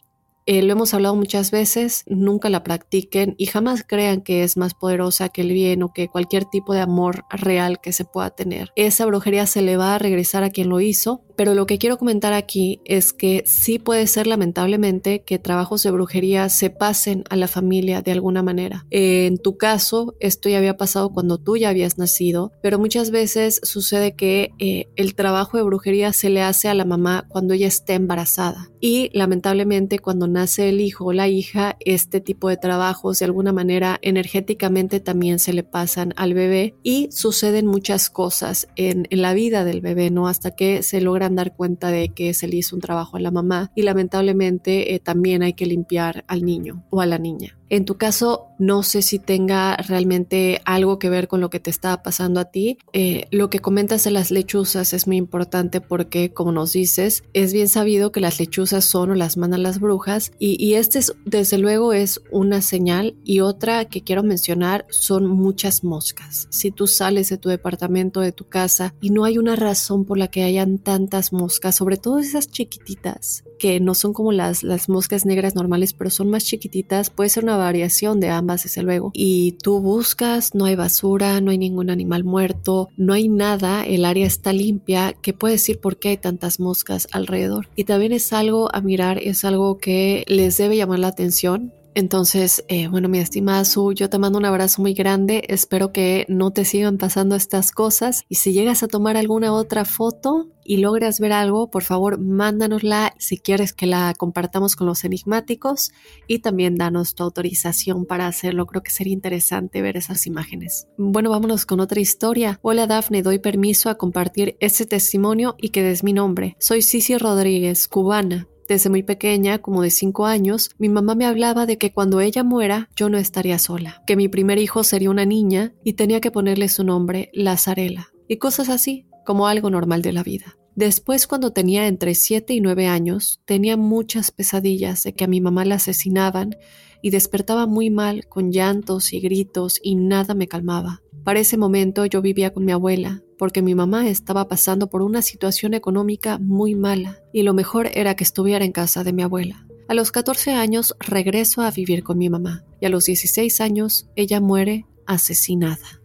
Eh, 0.48 0.64
lo 0.64 0.72
hemos 0.72 0.94
hablado 0.94 1.14
muchas 1.16 1.52
veces, 1.52 2.04
nunca 2.08 2.50
la 2.50 2.64
practiquen 2.64 3.36
y 3.38 3.48
jamás 3.48 3.84
crean 3.86 4.22
que 4.22 4.44
es 4.44 4.56
más 4.56 4.74
poderosa 4.74 5.28
que 5.28 5.42
el 5.42 5.52
bien 5.52 5.84
o 5.84 5.92
que 5.92 6.08
cualquier 6.08 6.46
tipo 6.46 6.74
de 6.74 6.80
amor 6.80 7.26
real 7.30 7.82
que 7.82 7.92
se 7.92 8.06
pueda 8.06 8.30
tener. 8.30 8.72
Esa 8.78 9.06
brujería 9.06 9.46
se 9.46 9.62
le 9.62 9.76
va 9.76 9.96
a 9.96 10.00
regresar 10.00 10.44
a 10.44 10.50
quien 10.50 10.70
lo 10.70 10.80
hizo 10.80 11.28
pero 11.38 11.54
lo 11.54 11.68
que 11.68 11.78
quiero 11.78 12.00
comentar 12.00 12.34
aquí 12.34 12.82
es 12.84 13.14
que 13.14 13.44
sí 13.46 13.78
puede 13.78 14.08
ser 14.08 14.26
lamentablemente 14.26 15.22
que 15.22 15.38
trabajos 15.38 15.84
de 15.84 15.92
brujería 15.92 16.50
se 16.50 16.72
pasen 16.72 17.24
a 17.30 17.36
la 17.36 17.48
familia 17.48 18.02
de 18.02 18.12
alguna 18.12 18.42
manera. 18.42 18.88
En 18.90 19.38
tu 19.38 19.56
caso, 19.56 20.16
esto 20.20 20.50
ya 20.50 20.58
había 20.58 20.78
pasado 20.78 21.12
cuando 21.12 21.38
tú 21.38 21.56
ya 21.56 21.70
habías 21.70 22.00
nacido, 22.00 22.52
pero 22.64 22.80
muchas 22.80 23.12
veces 23.12 23.62
sucede 23.62 24.16
que 24.16 24.50
eh, 24.58 24.88
el 24.96 25.14
trabajo 25.14 25.58
de 25.58 25.64
brujería 25.64 26.12
se 26.12 26.32
le 26.32 26.42
hace 26.42 26.70
a 26.70 26.74
la 26.74 26.86
mamá 26.86 27.28
cuando 27.30 27.54
ella 27.54 27.68
está 27.68 27.94
embarazada. 27.94 28.72
Y 28.82 29.12
lamentablemente 29.14 30.00
cuando 30.00 30.28
nace 30.38 30.70
el 30.70 30.82
hijo 30.82 31.06
o 31.06 31.14
la 31.14 31.28
hija, 31.28 31.78
este 31.80 32.22
tipo 32.22 32.50
de 32.50 32.58
trabajos 32.58 33.20
de 33.20 33.26
alguna 33.26 33.54
manera 33.54 34.00
energéticamente 34.02 35.00
también 35.00 35.40
se 35.40 35.54
le 35.54 35.64
pasan 35.64 36.14
al 36.16 36.34
bebé 36.34 36.76
y 36.84 37.10
suceden 37.12 37.68
muchas 37.68 38.10
cosas 38.10 38.68
en, 38.76 39.08
en 39.10 39.22
la 39.22 39.34
vida 39.34 39.66
del 39.66 39.82
bebé, 39.82 40.10
¿no? 40.10 40.28
Hasta 40.28 40.52
que 40.52 40.84
se 40.84 41.02
logra 41.02 41.28
dar 41.30 41.56
cuenta 41.56 41.90
de 41.90 42.10
que 42.10 42.34
se 42.34 42.48
le 42.48 42.58
hizo 42.58 42.76
un 42.76 42.82
trabajo 42.82 43.18
a 43.18 43.20
la 43.20 43.32
mamá 43.32 43.72
y 43.76 43.82
lamentablemente 43.84 44.94
eh, 44.94 45.00
también 45.00 45.44
hay 45.44 45.54
que 45.54 45.66
limpiar 45.66 46.24
al 46.28 46.44
niño 46.44 46.84
o 46.90 47.02
a 47.02 47.06
la 47.06 47.18
niña. 47.18 47.58
En 47.70 47.84
tu 47.84 47.98
caso, 47.98 48.48
no 48.60 48.82
sé 48.82 49.02
si 49.02 49.20
tenga 49.20 49.76
realmente 49.76 50.62
algo 50.64 51.00
que 51.00 51.10
ver 51.10 51.28
con 51.28 51.42
lo 51.42 51.50
que 51.50 51.60
te 51.60 51.70
está 51.70 52.02
pasando 52.02 52.40
a 52.40 52.46
ti. 52.46 52.78
Eh, 52.94 53.26
lo 53.30 53.50
que 53.50 53.60
comentas 53.60 54.06
de 54.06 54.12
las 54.12 54.32
lechuzas 54.32 54.94
es 54.94 55.06
muy 55.06 55.18
importante 55.18 55.82
porque, 55.82 56.32
como 56.32 56.54
nos 56.54 56.72
dices, 56.72 57.26
es 57.34 57.52
bien 57.52 57.68
sabido 57.68 58.14
que 58.14 58.22
las 58.22 58.40
lechuzas 58.40 58.86
son 58.86 59.12
o 59.12 59.16
las 59.16 59.36
mandan 59.36 59.64
las 59.64 59.82
brujas 59.82 60.27
y, 60.40 60.76
este 60.76 61.00
es, 61.00 61.14
desde 61.26 61.58
luego 61.58 61.94
es 61.94 62.22
una 62.32 62.62
señal 62.62 63.16
y 63.24 63.40
otra 63.40 63.86
que 63.86 64.02
quiero 64.02 64.24
mencionar 64.24 64.86
son 64.90 65.28
muchas 65.28 65.84
moscas. 65.84 66.48
Si 66.52 66.72
tú 66.72 66.88
sales 66.88 67.30
de 67.30 67.38
tu 67.38 67.50
departamento, 67.50 68.22
de 68.22 68.32
tu 68.32 68.48
casa 68.48 68.94
y 69.02 69.10
no 69.10 69.26
hay 69.26 69.38
una 69.38 69.56
razón 69.56 70.06
por 70.06 70.18
la 70.18 70.28
que 70.28 70.44
hayan 70.44 70.78
tantas 70.78 71.34
moscas, 71.34 71.76
sobre 71.76 71.98
todo 71.98 72.20
esas 72.20 72.50
chiquititas, 72.50 73.44
que 73.58 73.80
no 73.80 73.96
son 73.96 74.14
como 74.14 74.32
las, 74.32 74.64
las 74.64 74.90
moscas 74.90 75.26
negras 75.26 75.56
normales, 75.56 75.94
pero 75.94 76.10
son 76.10 76.30
más 76.30 76.46
chiquititas, 76.46 77.10
puede 77.10 77.30
ser 77.30 77.44
una 77.44 77.58
variación 77.58 78.20
de 78.20 78.30
ambas, 78.30 78.64
desde 78.64 78.84
luego. 78.84 79.12
Y 79.14 79.54
tú 79.64 79.82
buscas, 79.82 80.54
no 80.54 80.66
hay 80.66 80.76
basura, 80.76 81.42
no 81.42 81.52
hay 81.52 81.58
ningún 81.58 81.90
animal 81.90 82.24
muerto, 82.24 82.90
no 82.98 83.14
hay 83.14 83.28
nada, 83.30 83.86
el 83.86 84.06
área 84.06 84.26
está 84.28 84.54
limpia, 84.54 85.14
que 85.14 85.34
puedes 85.34 85.62
decir 85.62 85.80
por 85.80 85.98
qué 85.98 86.10
hay 86.10 86.18
tantas 86.18 86.60
moscas 86.60 87.08
alrededor. 87.12 87.70
Y 87.76 87.84
también 87.84 88.14
es 88.14 88.32
algo 88.34 88.74
a 88.74 88.82
mirar, 88.82 89.20
es 89.20 89.44
algo 89.44 89.78
que 89.78 90.17
les 90.28 90.58
debe 90.58 90.78
llamar 90.78 91.00
la 91.00 91.08
atención 91.08 91.74
entonces, 91.98 92.64
eh, 92.68 92.88
bueno, 92.90 93.10
mi 93.10 93.18
estimada 93.18 93.66
Su, 93.66 93.92
yo 93.92 94.08
te 94.08 94.20
mando 94.20 94.38
un 94.38 94.46
abrazo 94.46 94.84
muy 94.84 94.94
grande. 94.94 95.42
Espero 95.48 95.92
que 95.92 96.28
no 96.30 96.52
te 96.52 96.64
sigan 96.64 97.00
pasando 97.00 97.36
estas 97.36 97.72
cosas. 97.72 98.24
Y 98.30 98.36
si 98.36 98.54
llegas 98.54 98.84
a 98.84 98.88
tomar 98.88 99.18
alguna 99.18 99.52
otra 99.52 99.84
foto 99.84 100.46
y 100.64 100.78
logras 100.78 101.20
ver 101.20 101.34
algo, 101.34 101.72
por 101.72 101.82
favor, 101.82 102.20
mándanosla 102.20 103.16
si 103.18 103.40
quieres 103.40 103.74
que 103.74 103.88
la 103.88 104.14
compartamos 104.16 104.76
con 104.76 104.86
los 104.86 105.06
enigmáticos 105.06 105.90
y 106.28 106.38
también 106.38 106.76
danos 106.76 107.16
tu 107.16 107.24
autorización 107.24 108.06
para 108.06 108.28
hacerlo. 108.28 108.68
Creo 108.68 108.84
que 108.84 108.92
sería 108.92 109.14
interesante 109.14 109.82
ver 109.82 109.98
esas 109.98 110.28
imágenes. 110.28 110.88
Bueno, 111.00 111.32
vámonos 111.32 111.66
con 111.66 111.80
otra 111.80 112.00
historia. 112.00 112.60
Hola 112.62 112.86
Dafne, 112.86 113.24
doy 113.24 113.40
permiso 113.40 113.90
a 113.90 113.98
compartir 113.98 114.56
este 114.60 114.86
testimonio 114.86 115.56
y 115.58 115.70
que 115.70 115.82
des 115.82 116.04
mi 116.04 116.14
nombre. 116.14 116.58
Soy 116.60 116.84
Cici 116.84 117.18
Rodríguez, 117.18 117.88
cubana. 117.88 118.48
Desde 118.68 118.90
muy 118.90 119.02
pequeña, 119.02 119.60
como 119.60 119.82
de 119.82 119.90
5 119.90 120.26
años, 120.26 120.72
mi 120.78 120.90
mamá 120.90 121.16
me 121.16 121.26
hablaba 121.26 121.66
de 121.66 121.78
que 121.78 121.94
cuando 121.94 122.20
ella 122.20 122.44
muera 122.44 122.90
yo 122.98 123.08
no 123.08 123.18
estaría 123.18 123.60
sola, 123.60 124.04
que 124.06 124.18
mi 124.18 124.28
primer 124.28 124.58
hijo 124.58 124.84
sería 124.84 125.10
una 125.10 125.26
niña 125.26 125.74
y 125.86 125.94
tenía 125.94 126.20
que 126.20 126.32
ponerle 126.32 126.68
su 126.68 126.84
nombre 126.84 127.30
Lazarela, 127.34 128.10
y 128.28 128.38
cosas 128.38 128.68
así, 128.68 129.08
como 129.26 129.48
algo 129.48 129.70
normal 129.70 130.02
de 130.02 130.12
la 130.12 130.24
vida. 130.24 130.58
Después, 130.76 131.28
cuando 131.28 131.54
tenía 131.54 131.88
entre 131.88 132.14
7 132.14 132.54
y 132.54 132.62
9 132.62 132.88
años, 132.88 133.42
tenía 133.46 133.78
muchas 133.78 134.32
pesadillas 134.32 135.02
de 135.04 135.14
que 135.14 135.24
a 135.24 135.28
mi 135.28 135.42
mamá 135.42 135.66
la 135.66 135.76
asesinaban 135.76 136.56
y 137.02 137.10
despertaba 137.10 137.68
muy 137.68 137.90
mal 137.90 138.28
con 138.28 138.52
llantos 138.52 139.14
y 139.14 139.20
gritos 139.20 139.80
y 139.82 139.96
nada 139.96 140.36
me 140.36 140.48
calmaba. 140.48 141.02
Para 141.24 141.40
ese 141.40 141.58
momento 141.58 142.06
yo 142.06 142.22
vivía 142.22 142.54
con 142.54 142.64
mi 142.64 142.74
abuela, 142.74 143.24
porque 143.38 143.62
mi 143.62 143.76
mamá 143.76 144.08
estaba 144.08 144.48
pasando 144.48 144.88
por 144.88 145.02
una 145.02 145.22
situación 145.22 145.74
económica 145.74 146.38
muy 146.40 146.76
mala 146.76 147.20
y 147.34 147.44
lo 147.44 147.54
mejor 147.54 147.90
era 147.94 148.16
que 148.16 148.24
estuviera 148.24 148.66
en 148.66 148.72
casa 148.72 149.04
de 149.04 149.14
mi 149.14 149.24
abuela. 149.24 149.68
A 149.88 149.94
los 149.94 150.12
14 150.12 150.54
años 150.54 150.96
regreso 151.00 151.62
a 151.62 151.72
vivir 151.72 152.04
con 152.04 152.18
mi 152.18 152.30
mamá 152.30 152.66
y 152.82 152.86
a 152.86 152.90
los 152.90 153.06
16 153.06 153.62
años 153.62 154.10
ella 154.16 154.42
muere 154.42 154.86
asesinada. 155.06 156.02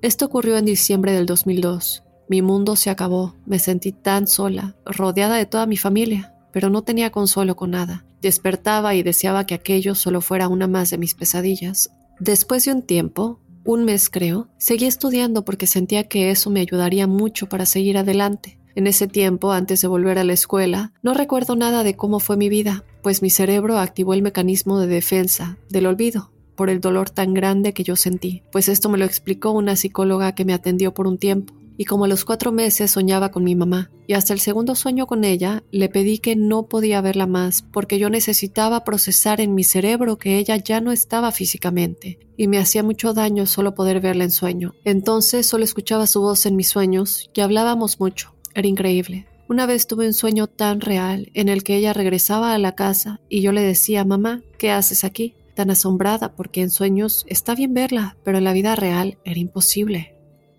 Esto 0.00 0.24
ocurrió 0.24 0.56
en 0.56 0.64
diciembre 0.64 1.12
del 1.12 1.26
2002. 1.26 2.02
Mi 2.28 2.42
mundo 2.42 2.74
se 2.74 2.90
acabó, 2.90 3.36
me 3.46 3.58
sentí 3.58 3.92
tan 3.92 4.26
sola, 4.26 4.76
rodeada 4.84 5.36
de 5.36 5.46
toda 5.46 5.66
mi 5.66 5.76
familia, 5.76 6.34
pero 6.52 6.70
no 6.70 6.82
tenía 6.82 7.10
consuelo 7.10 7.54
con 7.54 7.70
nada. 7.70 8.04
Despertaba 8.20 8.94
y 8.94 9.02
deseaba 9.02 9.46
que 9.46 9.54
aquello 9.54 9.94
solo 9.94 10.20
fuera 10.20 10.48
una 10.48 10.66
más 10.66 10.90
de 10.90 10.98
mis 10.98 11.14
pesadillas. 11.14 11.90
Después 12.18 12.64
de 12.64 12.72
un 12.72 12.82
tiempo, 12.82 13.40
un 13.64 13.84
mes 13.84 14.10
creo, 14.10 14.48
seguí 14.58 14.86
estudiando 14.86 15.44
porque 15.44 15.66
sentía 15.66 16.08
que 16.08 16.30
eso 16.30 16.50
me 16.50 16.60
ayudaría 16.60 17.06
mucho 17.06 17.48
para 17.48 17.66
seguir 17.66 17.98
adelante. 17.98 18.58
En 18.74 18.86
ese 18.86 19.06
tiempo, 19.06 19.52
antes 19.52 19.82
de 19.82 19.88
volver 19.88 20.18
a 20.18 20.24
la 20.24 20.32
escuela, 20.32 20.92
no 21.02 21.12
recuerdo 21.14 21.56
nada 21.56 21.84
de 21.84 21.94
cómo 21.94 22.20
fue 22.20 22.36
mi 22.36 22.48
vida, 22.48 22.84
pues 23.02 23.20
mi 23.20 23.30
cerebro 23.30 23.78
activó 23.78 24.14
el 24.14 24.22
mecanismo 24.22 24.78
de 24.78 24.86
defensa 24.86 25.58
del 25.68 25.86
olvido 25.86 26.32
por 26.56 26.70
el 26.70 26.80
dolor 26.80 27.10
tan 27.10 27.34
grande 27.34 27.72
que 27.72 27.82
yo 27.82 27.96
sentí, 27.96 28.42
pues 28.52 28.68
esto 28.68 28.88
me 28.88 28.98
lo 28.98 29.04
explicó 29.04 29.50
una 29.50 29.76
psicóloga 29.76 30.34
que 30.34 30.44
me 30.44 30.52
atendió 30.52 30.94
por 30.94 31.06
un 31.06 31.18
tiempo 31.18 31.54
y 31.76 31.84
como 31.84 32.04
a 32.04 32.08
los 32.08 32.24
cuatro 32.24 32.52
meses 32.52 32.90
soñaba 32.90 33.30
con 33.30 33.44
mi 33.44 33.54
mamá, 33.54 33.90
y 34.06 34.14
hasta 34.14 34.32
el 34.32 34.40
segundo 34.40 34.74
sueño 34.74 35.06
con 35.06 35.24
ella 35.24 35.62
le 35.70 35.88
pedí 35.88 36.18
que 36.18 36.36
no 36.36 36.68
podía 36.68 37.00
verla 37.00 37.26
más 37.26 37.62
porque 37.62 37.98
yo 37.98 38.10
necesitaba 38.10 38.84
procesar 38.84 39.40
en 39.40 39.54
mi 39.54 39.64
cerebro 39.64 40.18
que 40.18 40.38
ella 40.38 40.56
ya 40.56 40.80
no 40.80 40.92
estaba 40.92 41.32
físicamente, 41.32 42.18
y 42.36 42.48
me 42.48 42.58
hacía 42.58 42.82
mucho 42.82 43.14
daño 43.14 43.46
solo 43.46 43.74
poder 43.74 44.00
verla 44.00 44.24
en 44.24 44.30
sueño. 44.30 44.74
Entonces 44.84 45.46
solo 45.46 45.64
escuchaba 45.64 46.06
su 46.06 46.20
voz 46.20 46.46
en 46.46 46.56
mis 46.56 46.68
sueños 46.68 47.30
y 47.34 47.40
hablábamos 47.40 48.00
mucho. 48.00 48.34
Era 48.54 48.68
increíble. 48.68 49.26
Una 49.48 49.66
vez 49.66 49.86
tuve 49.86 50.06
un 50.06 50.14
sueño 50.14 50.46
tan 50.46 50.80
real 50.80 51.30
en 51.34 51.48
el 51.48 51.62
que 51.62 51.76
ella 51.76 51.92
regresaba 51.92 52.54
a 52.54 52.58
la 52.58 52.74
casa 52.74 53.20
y 53.28 53.42
yo 53.42 53.52
le 53.52 53.60
decía, 53.60 54.04
mamá, 54.04 54.42
¿qué 54.58 54.70
haces 54.70 55.04
aquí? 55.04 55.34
Tan 55.54 55.70
asombrada 55.70 56.34
porque 56.34 56.62
en 56.62 56.70
sueños 56.70 57.26
está 57.28 57.54
bien 57.54 57.74
verla, 57.74 58.16
pero 58.24 58.38
en 58.38 58.44
la 58.44 58.54
vida 58.54 58.76
real 58.76 59.18
era 59.24 59.38
imposible. 59.38 60.11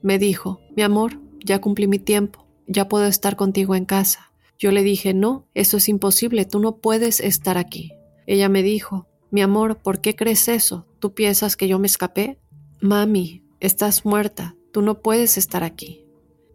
Me 0.03 0.19
dijo, 0.19 0.59
mi 0.75 0.83
amor, 0.83 1.21
ya 1.45 1.61
cumplí 1.61 1.87
mi 1.87 1.97
tiempo, 1.97 2.45
ya 2.67 2.89
puedo 2.89 3.05
estar 3.05 3.37
contigo 3.37 3.73
en 3.73 3.85
casa. 3.85 4.33
Yo 4.59 4.71
le 4.71 4.83
dije, 4.83 5.13
no, 5.13 5.47
eso 5.53 5.77
es 5.77 5.87
imposible, 5.87 6.43
tú 6.43 6.59
no 6.59 6.75
puedes 6.79 7.21
estar 7.21 7.57
aquí. 7.57 7.93
Ella 8.27 8.49
me 8.49 8.63
dijo, 8.63 9.07
mi 9.31 9.41
amor, 9.41 9.77
¿por 9.77 10.01
qué 10.01 10.13
crees 10.13 10.49
eso? 10.49 10.85
¿Tú 10.99 11.13
piensas 11.13 11.55
que 11.55 11.69
yo 11.69 11.79
me 11.79 11.87
escapé? 11.87 12.37
Mami, 12.81 13.45
estás 13.61 14.03
muerta, 14.03 14.57
tú 14.73 14.81
no 14.81 14.99
puedes 14.99 15.37
estar 15.37 15.63
aquí. 15.63 16.05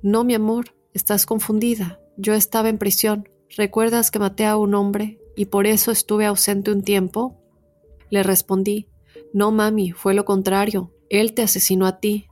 No, 0.03 0.25
mi 0.25 0.35
amor, 0.35 0.77
estás 0.93 1.25
confundida. 1.25 2.01
Yo 2.19 2.35
estaba 2.35 2.69
en 2.69 2.77
prisión. 2.77 3.31
¿Recuerdas 3.57 4.11
que 4.11 4.19
maté 4.19 4.45
a 4.45 4.59
un 4.59 4.75
hombre 4.75 5.23
y 5.37 5.47
por 5.47 5.67
eso 5.67 5.91
estuve 5.91 6.27
ausente 6.27 6.71
un 6.71 6.83
tiempo? 6.83 7.41
Le 8.11 8.23
respondí, 8.23 8.89
no, 9.33 9.53
mami, 9.53 9.93
fue 9.93 10.13
lo 10.13 10.27
contrario. 10.27 10.93
Él 11.09 11.33
te 11.33 11.41
asesinó 11.41 11.87
a 11.87 11.99
ti 11.99 12.29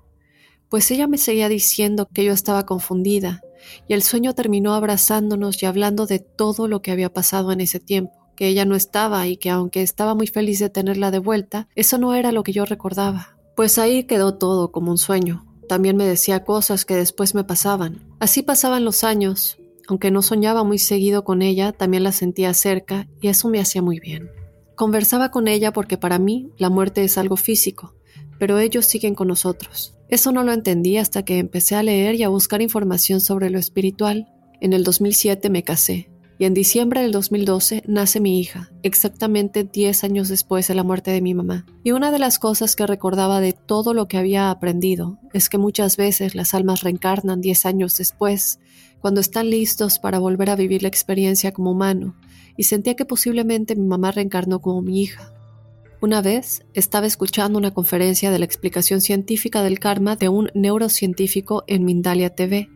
pues 0.68 0.90
ella 0.90 1.06
me 1.06 1.18
seguía 1.18 1.48
diciendo 1.48 2.08
que 2.12 2.24
yo 2.24 2.32
estaba 2.32 2.66
confundida, 2.66 3.42
y 3.88 3.94
el 3.94 4.02
sueño 4.02 4.34
terminó 4.34 4.74
abrazándonos 4.74 5.62
y 5.62 5.66
hablando 5.66 6.06
de 6.06 6.18
todo 6.18 6.68
lo 6.68 6.82
que 6.82 6.90
había 6.90 7.12
pasado 7.12 7.52
en 7.52 7.60
ese 7.60 7.80
tiempo, 7.80 8.12
que 8.36 8.48
ella 8.48 8.64
no 8.64 8.76
estaba 8.76 9.26
y 9.26 9.36
que 9.36 9.50
aunque 9.50 9.82
estaba 9.82 10.14
muy 10.14 10.26
feliz 10.26 10.58
de 10.58 10.70
tenerla 10.70 11.10
de 11.10 11.18
vuelta, 11.18 11.68
eso 11.74 11.98
no 11.98 12.14
era 12.14 12.32
lo 12.32 12.42
que 12.42 12.52
yo 12.52 12.64
recordaba. 12.64 13.36
Pues 13.56 13.78
ahí 13.78 14.04
quedó 14.04 14.34
todo 14.34 14.70
como 14.70 14.90
un 14.90 14.98
sueño. 14.98 15.46
También 15.68 15.96
me 15.96 16.04
decía 16.04 16.44
cosas 16.44 16.84
que 16.84 16.94
después 16.94 17.34
me 17.34 17.42
pasaban. 17.42 18.04
Así 18.20 18.42
pasaban 18.42 18.84
los 18.84 19.02
años. 19.02 19.58
Aunque 19.88 20.10
no 20.10 20.20
soñaba 20.22 20.64
muy 20.64 20.78
seguido 20.78 21.24
con 21.24 21.42
ella, 21.42 21.72
también 21.72 22.02
la 22.02 22.12
sentía 22.12 22.52
cerca 22.54 23.08
y 23.20 23.28
eso 23.28 23.48
me 23.48 23.60
hacía 23.60 23.82
muy 23.82 23.98
bien. 23.98 24.30
Conversaba 24.74 25.30
con 25.30 25.48
ella 25.48 25.72
porque 25.72 25.96
para 25.96 26.18
mí 26.18 26.50
la 26.58 26.70
muerte 26.70 27.02
es 27.02 27.16
algo 27.18 27.36
físico, 27.36 27.94
pero 28.38 28.58
ellos 28.58 28.86
siguen 28.86 29.14
con 29.14 29.28
nosotros. 29.28 29.94
Eso 30.08 30.32
no 30.32 30.44
lo 30.44 30.52
entendí 30.52 30.98
hasta 30.98 31.24
que 31.24 31.38
empecé 31.38 31.74
a 31.74 31.82
leer 31.82 32.14
y 32.14 32.22
a 32.22 32.28
buscar 32.28 32.62
información 32.62 33.20
sobre 33.20 33.50
lo 33.50 33.58
espiritual. 33.58 34.32
En 34.60 34.72
el 34.72 34.84
2007 34.84 35.50
me 35.50 35.62
casé 35.62 36.08
y 36.38 36.44
en 36.44 36.54
diciembre 36.54 37.00
del 37.00 37.12
2012 37.12 37.82
nace 37.86 38.20
mi 38.20 38.38
hija, 38.38 38.70
exactamente 38.82 39.64
10 39.64 40.04
años 40.04 40.28
después 40.28 40.68
de 40.68 40.74
la 40.74 40.84
muerte 40.84 41.10
de 41.10 41.22
mi 41.22 41.34
mamá. 41.34 41.64
Y 41.82 41.92
una 41.92 42.10
de 42.10 42.18
las 42.18 42.38
cosas 42.38 42.76
que 42.76 42.86
recordaba 42.86 43.40
de 43.40 43.52
todo 43.52 43.94
lo 43.94 44.06
que 44.06 44.18
había 44.18 44.50
aprendido 44.50 45.18
es 45.32 45.48
que 45.48 45.58
muchas 45.58 45.96
veces 45.96 46.34
las 46.34 46.52
almas 46.52 46.82
reencarnan 46.82 47.40
10 47.40 47.66
años 47.66 47.96
después, 47.96 48.60
cuando 49.00 49.20
están 49.20 49.48
listos 49.48 49.98
para 49.98 50.18
volver 50.18 50.50
a 50.50 50.56
vivir 50.56 50.82
la 50.82 50.88
experiencia 50.88 51.52
como 51.52 51.70
humano, 51.70 52.16
y 52.56 52.64
sentía 52.64 52.94
que 52.94 53.04
posiblemente 53.04 53.76
mi 53.76 53.86
mamá 53.86 54.12
reencarnó 54.12 54.60
como 54.60 54.82
mi 54.82 55.00
hija. 55.00 55.32
Una 56.02 56.20
vez 56.20 56.62
estaba 56.74 57.06
escuchando 57.06 57.58
una 57.58 57.72
conferencia 57.72 58.30
de 58.30 58.38
la 58.38 58.44
explicación 58.44 59.00
científica 59.00 59.62
del 59.62 59.78
karma 59.78 60.14
de 60.14 60.28
un 60.28 60.50
neurocientífico 60.52 61.64
en 61.66 61.86
Mindalia 61.86 62.34
TV, 62.34 62.68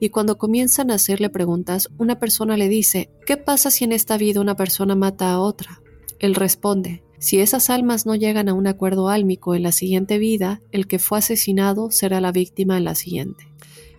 y 0.00 0.10
cuando 0.10 0.38
comienzan 0.38 0.92
a 0.92 0.94
hacerle 0.94 1.28
preguntas, 1.28 1.88
una 1.98 2.20
persona 2.20 2.56
le 2.56 2.68
dice, 2.68 3.10
¿qué 3.26 3.36
pasa 3.36 3.72
si 3.72 3.82
en 3.82 3.90
esta 3.90 4.16
vida 4.16 4.40
una 4.40 4.54
persona 4.54 4.94
mata 4.94 5.32
a 5.32 5.40
otra? 5.40 5.80
Él 6.20 6.36
responde, 6.36 7.02
si 7.18 7.40
esas 7.40 7.68
almas 7.68 8.06
no 8.06 8.14
llegan 8.14 8.48
a 8.48 8.54
un 8.54 8.68
acuerdo 8.68 9.08
álmico 9.08 9.56
en 9.56 9.64
la 9.64 9.72
siguiente 9.72 10.18
vida, 10.18 10.60
el 10.70 10.86
que 10.86 11.00
fue 11.00 11.18
asesinado 11.18 11.90
será 11.90 12.20
la 12.20 12.30
víctima 12.30 12.76
en 12.78 12.84
la 12.84 12.94
siguiente. 12.94 13.48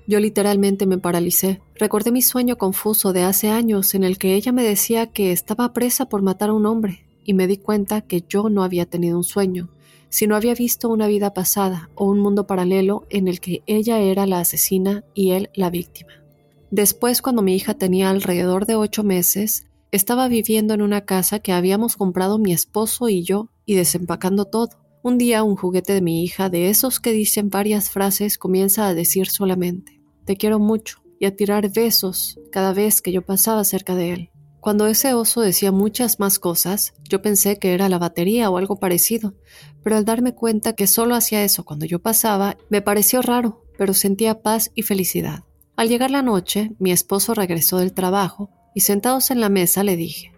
Yo 0.08 0.22
literalmente 0.22 0.86
me 0.86 0.98
paralicé. 0.98 1.62
Recordé 1.76 2.14
mi 2.14 2.22
sueño 2.22 2.58
confuso 2.58 3.12
de 3.12 3.24
hace 3.24 3.50
años 3.50 3.94
en 3.94 4.06
el 4.06 4.18
que 4.18 4.36
ella 4.36 4.54
me 4.54 4.64
decía 4.64 5.08
que 5.08 5.34
estaba 5.34 5.74
presa 5.74 6.08
por 6.08 6.22
matar 6.22 6.50
a 6.50 6.54
un 6.54 6.66
hombre, 6.66 7.09
y 7.24 7.34
me 7.34 7.48
di 7.48 7.58
cuenta 7.58 8.02
que 8.02 8.24
yo 8.28 8.50
no 8.50 8.64
había 8.64 8.86
tenido 8.86 9.18
un 9.18 9.24
sueño, 9.24 9.70
sino 10.10 10.36
había 10.36 10.56
visto 10.56 10.90
una 10.90 11.08
vida 11.08 11.34
pasada 11.34 11.90
o 11.96 12.06
un 12.06 12.20
mundo 12.20 12.48
paralelo 12.48 13.06
en 13.10 13.28
el 13.28 13.40
que 13.40 13.64
ella 13.68 14.00
era 14.00 14.26
la 14.26 14.40
asesina 14.40 15.04
y 15.14 15.32
él 15.32 15.50
la 15.54 15.70
víctima. 15.70 16.12
Después, 16.72 17.22
cuando 17.22 17.42
mi 17.42 17.56
hija 17.56 17.74
tenía 17.74 18.10
alrededor 18.10 18.66
de 18.66 18.76
ocho 18.76 19.04
meses, 19.04 19.68
estaba 19.92 20.28
viviendo 20.28 20.74
en 20.74 20.82
una 20.82 21.02
casa 21.02 21.40
que 21.40 21.52
habíamos 21.52 21.96
comprado 21.96 22.38
mi 22.38 22.54
esposo 22.54 23.10
y 23.10 23.24
yo 23.24 23.50
y 23.66 23.76
desempacando 23.76 24.46
todo. 24.46 24.70
Un 25.02 25.18
día 25.18 25.44
un 25.44 25.56
juguete 25.56 25.94
de 25.94 26.02
mi 26.02 26.24
hija, 26.24 26.50
de 26.50 26.70
esos 26.70 27.00
que 27.00 27.12
dicen 27.12 27.50
varias 27.50 27.90
frases, 27.90 28.38
comienza 28.38 28.88
a 28.88 28.94
decir 28.94 29.28
solamente, 29.28 30.02
te 30.26 30.36
quiero 30.36 30.60
mucho, 30.60 31.02
y 31.20 31.26
a 31.26 31.36
tirar 31.36 31.72
besos 31.72 32.40
cada 32.52 32.74
vez 32.74 33.02
que 33.02 33.12
yo 33.12 33.22
pasaba 33.22 33.64
cerca 33.64 33.96
de 33.96 34.14
él. 34.14 34.30
Cuando 34.60 34.88
ese 34.88 35.14
oso 35.14 35.42
decía 35.42 35.72
muchas 35.72 36.20
más 36.20 36.38
cosas, 36.38 36.94
yo 37.08 37.22
pensé 37.22 37.60
que 37.60 37.74
era 37.74 37.88
la 37.88 37.98
batería 37.98 38.50
o 38.50 38.58
algo 38.58 38.78
parecido, 38.78 39.34
pero 39.84 39.96
al 39.96 40.06
darme 40.06 40.36
cuenta 40.36 40.74
que 40.74 40.88
solo 40.88 41.16
hacía 41.16 41.44
eso 41.44 41.64
cuando 41.64 41.86
yo 41.86 42.00
pasaba, 42.00 42.58
me 42.70 42.82
pareció 42.82 43.22
raro, 43.22 43.64
pero 43.78 43.94
sentía 43.94 44.42
paz 44.42 44.72
y 44.76 44.82
felicidad. 44.82 45.44
Al 45.78 45.88
llegar 45.88 46.12
la 46.12 46.22
noche, 46.22 46.74
mi 46.78 46.92
esposo 46.92 47.34
regresó 47.34 47.78
del 47.78 47.94
trabajo 47.94 48.50
y 48.76 48.82
sentados 48.82 49.32
en 49.32 49.40
la 49.40 49.48
mesa 49.48 49.84
le 49.84 49.96
dije, 49.96 50.34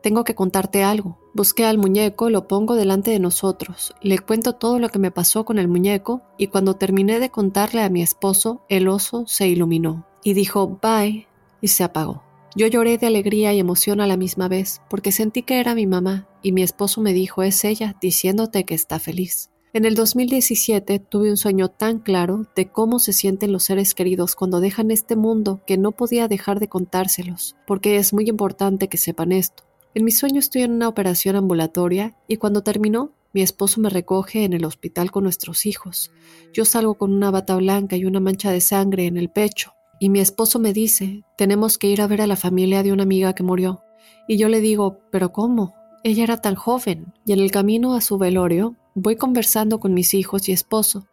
tengo 0.00 0.22
que 0.22 0.36
contarte 0.36 0.84
algo. 0.84 1.18
Busqué 1.34 1.64
al 1.64 1.78
muñeco, 1.78 2.30
lo 2.30 2.46
pongo 2.46 2.76
delante 2.76 3.10
de 3.10 3.18
nosotros, 3.18 3.92
le 4.00 4.20
cuento 4.20 4.52
todo 4.52 4.78
lo 4.78 4.88
que 4.88 5.00
me 5.00 5.10
pasó 5.10 5.44
con 5.44 5.58
el 5.58 5.66
muñeco 5.66 6.22
y 6.38 6.46
cuando 6.46 6.74
terminé 6.74 7.18
de 7.18 7.30
contarle 7.30 7.82
a 7.82 7.90
mi 7.90 8.02
esposo, 8.02 8.64
el 8.68 8.86
oso 8.86 9.26
se 9.26 9.48
iluminó 9.48 10.06
y 10.22 10.34
dijo 10.34 10.78
bye 10.80 11.26
y 11.60 11.68
se 11.68 11.82
apagó. 11.82 12.25
Yo 12.56 12.66
lloré 12.68 12.96
de 12.96 13.06
alegría 13.06 13.52
y 13.52 13.58
emoción 13.58 14.00
a 14.00 14.06
la 14.06 14.16
misma 14.16 14.48
vez, 14.48 14.80
porque 14.88 15.12
sentí 15.12 15.42
que 15.42 15.60
era 15.60 15.74
mi 15.74 15.86
mamá, 15.86 16.26
y 16.42 16.52
mi 16.52 16.62
esposo 16.62 17.02
me 17.02 17.12
dijo 17.12 17.42
es 17.42 17.62
ella, 17.66 17.96
diciéndote 18.00 18.64
que 18.64 18.74
está 18.74 18.98
feliz. 18.98 19.50
En 19.74 19.84
el 19.84 19.94
2017 19.94 21.00
tuve 21.00 21.28
un 21.28 21.36
sueño 21.36 21.68
tan 21.68 21.98
claro 21.98 22.46
de 22.56 22.70
cómo 22.70 22.98
se 22.98 23.12
sienten 23.12 23.52
los 23.52 23.64
seres 23.64 23.94
queridos 23.94 24.34
cuando 24.34 24.60
dejan 24.60 24.90
este 24.90 25.16
mundo 25.16 25.60
que 25.66 25.76
no 25.76 25.92
podía 25.92 26.28
dejar 26.28 26.58
de 26.58 26.68
contárselos, 26.68 27.56
porque 27.66 27.96
es 27.96 28.14
muy 28.14 28.26
importante 28.26 28.88
que 28.88 28.96
sepan 28.96 29.32
esto. 29.32 29.64
En 29.94 30.04
mi 30.04 30.10
sueño 30.10 30.38
estoy 30.38 30.62
en 30.62 30.72
una 30.72 30.88
operación 30.88 31.36
ambulatoria 31.36 32.16
y 32.26 32.38
cuando 32.38 32.62
terminó, 32.62 33.10
mi 33.34 33.42
esposo 33.42 33.82
me 33.82 33.90
recoge 33.90 34.44
en 34.44 34.54
el 34.54 34.64
hospital 34.64 35.10
con 35.10 35.24
nuestros 35.24 35.66
hijos. 35.66 36.10
Yo 36.54 36.64
salgo 36.64 36.94
con 36.94 37.12
una 37.12 37.30
bata 37.30 37.54
blanca 37.56 37.96
y 37.96 38.06
una 38.06 38.20
mancha 38.20 38.50
de 38.50 38.62
sangre 38.62 39.04
en 39.04 39.18
el 39.18 39.28
pecho. 39.28 39.75
Y 39.98 40.08
mi 40.08 40.20
esposo 40.20 40.58
me 40.58 40.72
dice, 40.72 41.24
tenemos 41.36 41.78
que 41.78 41.88
ir 41.88 42.02
a 42.02 42.06
ver 42.06 42.20
a 42.20 42.26
la 42.26 42.36
familia 42.36 42.82
de 42.82 42.92
una 42.92 43.04
amiga 43.04 43.34
que 43.34 43.42
murió. 43.42 43.82
Y 44.28 44.36
yo 44.36 44.48
le 44.48 44.60
digo, 44.60 45.00
¿pero 45.10 45.32
cómo? 45.32 45.74
Ella 46.04 46.24
era 46.24 46.36
tan 46.40 46.54
joven. 46.54 47.12
Y 47.24 47.32
en 47.32 47.40
el 47.40 47.50
camino 47.50 47.94
a 47.94 48.00
su 48.00 48.18
velorio 48.18 48.76
voy 48.94 49.16
conversando 49.16 49.80
con 49.80 49.94
mis 49.94 50.14
hijos 50.14 50.48
y 50.48 50.52
esposo. 50.52 51.06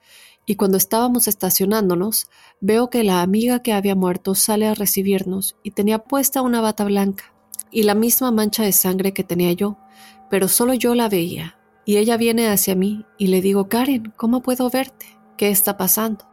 Y 0.45 0.55
cuando 0.55 0.77
estábamos 0.77 1.27
estacionándonos, 1.27 2.27
veo 2.59 2.89
que 2.89 3.03
la 3.03 3.21
amiga 3.21 3.61
que 3.61 3.73
había 3.73 3.95
muerto 3.95 4.35
sale 4.35 4.67
a 4.67 4.73
recibirnos 4.73 5.55
y 5.63 5.71
tenía 5.71 5.99
puesta 5.99 6.41
una 6.41 6.59
bata 6.59 6.83
blanca 6.83 7.33
y 7.73 7.83
la 7.83 7.95
misma 7.95 8.31
mancha 8.31 8.63
de 8.63 8.71
sangre 8.71 9.13
que 9.13 9.23
tenía 9.23 9.51
yo, 9.51 9.77
pero 10.29 10.47
solo 10.47 10.73
yo 10.73 10.95
la 10.95 11.09
veía. 11.09 11.57
Y 11.85 11.97
ella 11.97 12.15
viene 12.15 12.47
hacia 12.47 12.75
mí 12.75 13.05
y 13.17 13.27
le 13.27 13.41
digo, 13.41 13.67
Karen, 13.67 14.13
¿cómo 14.15 14.41
puedo 14.41 14.69
verte? 14.69 15.05
¿Qué 15.37 15.49
está 15.49 15.75
pasando? 15.75 16.25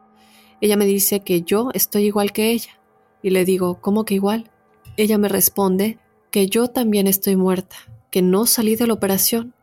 Ella 0.60 0.76
me 0.76 0.86
dice 0.86 1.20
que 1.20 1.42
yo 1.42 1.70
estoy 1.74 2.04
igual 2.04 2.32
que 2.32 2.50
ella. 2.50 2.78
Y 3.22 3.30
le 3.30 3.44
digo, 3.44 3.80
¿cómo 3.80 4.04
que 4.04 4.14
igual? 4.14 4.50
Ella 4.96 5.18
me 5.18 5.28
responde 5.28 5.98
que 6.30 6.46
yo 6.46 6.68
también 6.68 7.06
estoy 7.06 7.36
muerta, 7.36 7.76
que 8.10 8.22
no 8.22 8.46
salí 8.46 8.76
de 8.76 8.86
la 8.86 8.94
operación. 8.94 9.54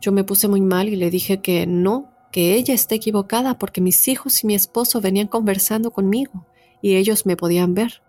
Yo 0.00 0.12
me 0.12 0.24
puse 0.24 0.48
muy 0.48 0.60
mal 0.60 0.88
y 0.88 0.96
le 0.96 1.10
dije 1.10 1.40
que 1.40 1.66
no, 1.66 2.12
que 2.32 2.54
ella 2.54 2.74
está 2.74 2.94
equivocada 2.94 3.58
porque 3.58 3.80
mis 3.80 4.08
hijos 4.08 4.42
y 4.42 4.46
mi 4.46 4.54
esposo 4.54 5.00
venían 5.00 5.26
conversando 5.26 5.90
conmigo 5.90 6.46
y 6.82 6.96
ellos 6.96 7.26
me 7.26 7.36
podían 7.36 7.74
ver. 7.74 8.02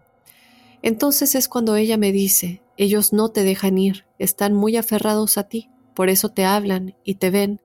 Entonces 0.81 1.35
es 1.35 1.47
cuando 1.47 1.75
ella 1.75 1.97
me 1.97 2.11
dice, 2.11 2.61
ellos 2.75 3.13
no 3.13 3.29
te 3.29 3.43
dejan 3.43 3.77
ir, 3.77 4.05
están 4.19 4.53
muy 4.53 4.77
aferrados 4.77 5.37
a 5.37 5.43
ti, 5.43 5.69
por 5.95 6.09
eso 6.09 6.29
te 6.29 6.45
hablan 6.45 6.95
y 7.03 7.15
te 7.15 7.31
ven. 7.31 7.61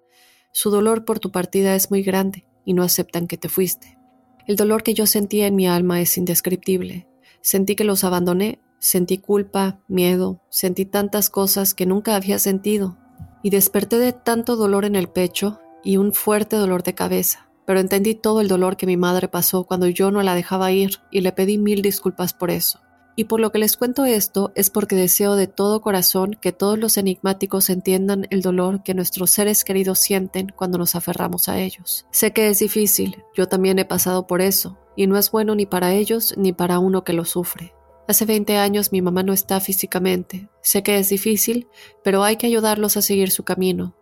Su 0.52 0.71
dolor 0.71 1.04
por 1.04 1.18
tu 1.18 1.30
partida 1.30 1.75
es 1.75 1.90
muy 1.90 2.02
grande 2.02 2.47
y 2.64 2.75
no 2.75 2.82
aceptan 2.82 3.26
que 3.26 3.37
te 3.37 3.49
fuiste. 3.49 3.99
El 4.46 4.56
dolor 4.56 4.82
que 4.82 4.94
yo 4.94 5.06
sentía 5.06 5.46
en 5.46 5.54
mi 5.54 5.68
alma 5.68 6.00
es 6.00 6.18
indescriptible. 6.18 7.06
Sentí 7.40 7.76
que 7.76 7.84
los 7.84 8.04
abandoné, 8.04 8.61
sentí 8.78 9.18
culpa, 9.18 9.80
miedo, 9.88 10.40
sentí 10.50 10.84
tantas 10.84 11.30
cosas 11.30 11.75
que 11.75 11.87
nunca 11.87 12.16
había 12.16 12.38
sentido, 12.38 12.99
y 13.42 13.50
desperté 13.50 13.99
de 13.99 14.12
tanto 14.12 14.56
dolor 14.56 14.84
en 14.84 14.96
el 14.96 15.08
pecho 15.08 15.61
y 15.84 15.96
un 15.96 16.12
fuerte 16.12 16.56
dolor 16.56 16.82
de 16.82 16.94
cabeza, 16.94 17.49
pero 17.66 17.80
entendí 17.80 18.14
todo 18.14 18.40
el 18.40 18.49
dolor 18.49 18.76
que 18.76 18.87
mi 18.87 18.96
madre 18.96 19.28
pasó 19.28 19.64
cuando 19.64 19.87
yo 19.88 20.11
no 20.11 20.22
la 20.22 20.34
dejaba 20.34 20.72
ir 20.72 20.99
y 21.11 21.20
le 21.20 21.32
pedí 21.32 21.58
mil 21.58 21.82
disculpas 21.82 22.34
por 22.34 22.50
eso. 22.50 22.80
Y 23.14 23.25
por 23.25 23.40
lo 23.40 23.52
que 23.52 23.59
les 23.59 23.76
cuento 23.76 24.07
esto 24.07 24.52
es 24.54 24.71
porque 24.71 24.97
deseo 24.97 25.35
de 25.35 25.47
todo 25.47 25.83
corazón 25.83 26.38
que 26.40 26.52
todos 26.52 26.78
los 26.78 26.97
enigmáticos 26.97 27.69
entiendan 27.69 28.26
el 28.31 28.40
dolor 28.40 28.83
que 28.83 28.95
nuestros 28.95 29.31
seres 29.31 29.64
queridos 29.64 29.99
sienten 29.99 30.52
cuando 30.57 30.78
nos 30.78 30.95
aferramos 30.95 31.49
a 31.49 31.59
ellos. 31.59 32.07
Sé 32.11 32.33
que 32.33 32.49
es 32.49 32.59
difícil, 32.59 33.23
yo 33.35 33.49
también 33.49 33.78
he 33.78 33.85
pasado 33.85 34.26
por 34.26 34.40
eso, 34.40 34.78
y 34.97 35.07
no 35.07 35.19
es 35.19 35.31
bueno 35.31 35.54
ni 35.54 35.66
para 35.66 35.92
ellos 35.92 36.35
ni 36.38 36.52
para 36.52 36.78
uno 36.78 37.04
que 37.04 37.12
lo 37.12 37.25
sufre. 37.25 37.75
Hace 38.09 38.25
20 38.25 38.57
años 38.57 38.92
mi 38.92 39.00
mamá 39.00 39.23
no 39.23 39.33
está 39.33 39.61
físicamente. 39.61 40.49
Sé 40.61 40.83
que 40.83 40.99
es 40.99 41.09
difícil, 41.09 41.69
pero 42.02 42.25
hay 42.25 42.37
que 42.37 42.47
ayudarlos 42.47 42.97
a 42.97 43.02
seguir 43.02 43.31
su 43.31 43.45
camino. 43.45 43.95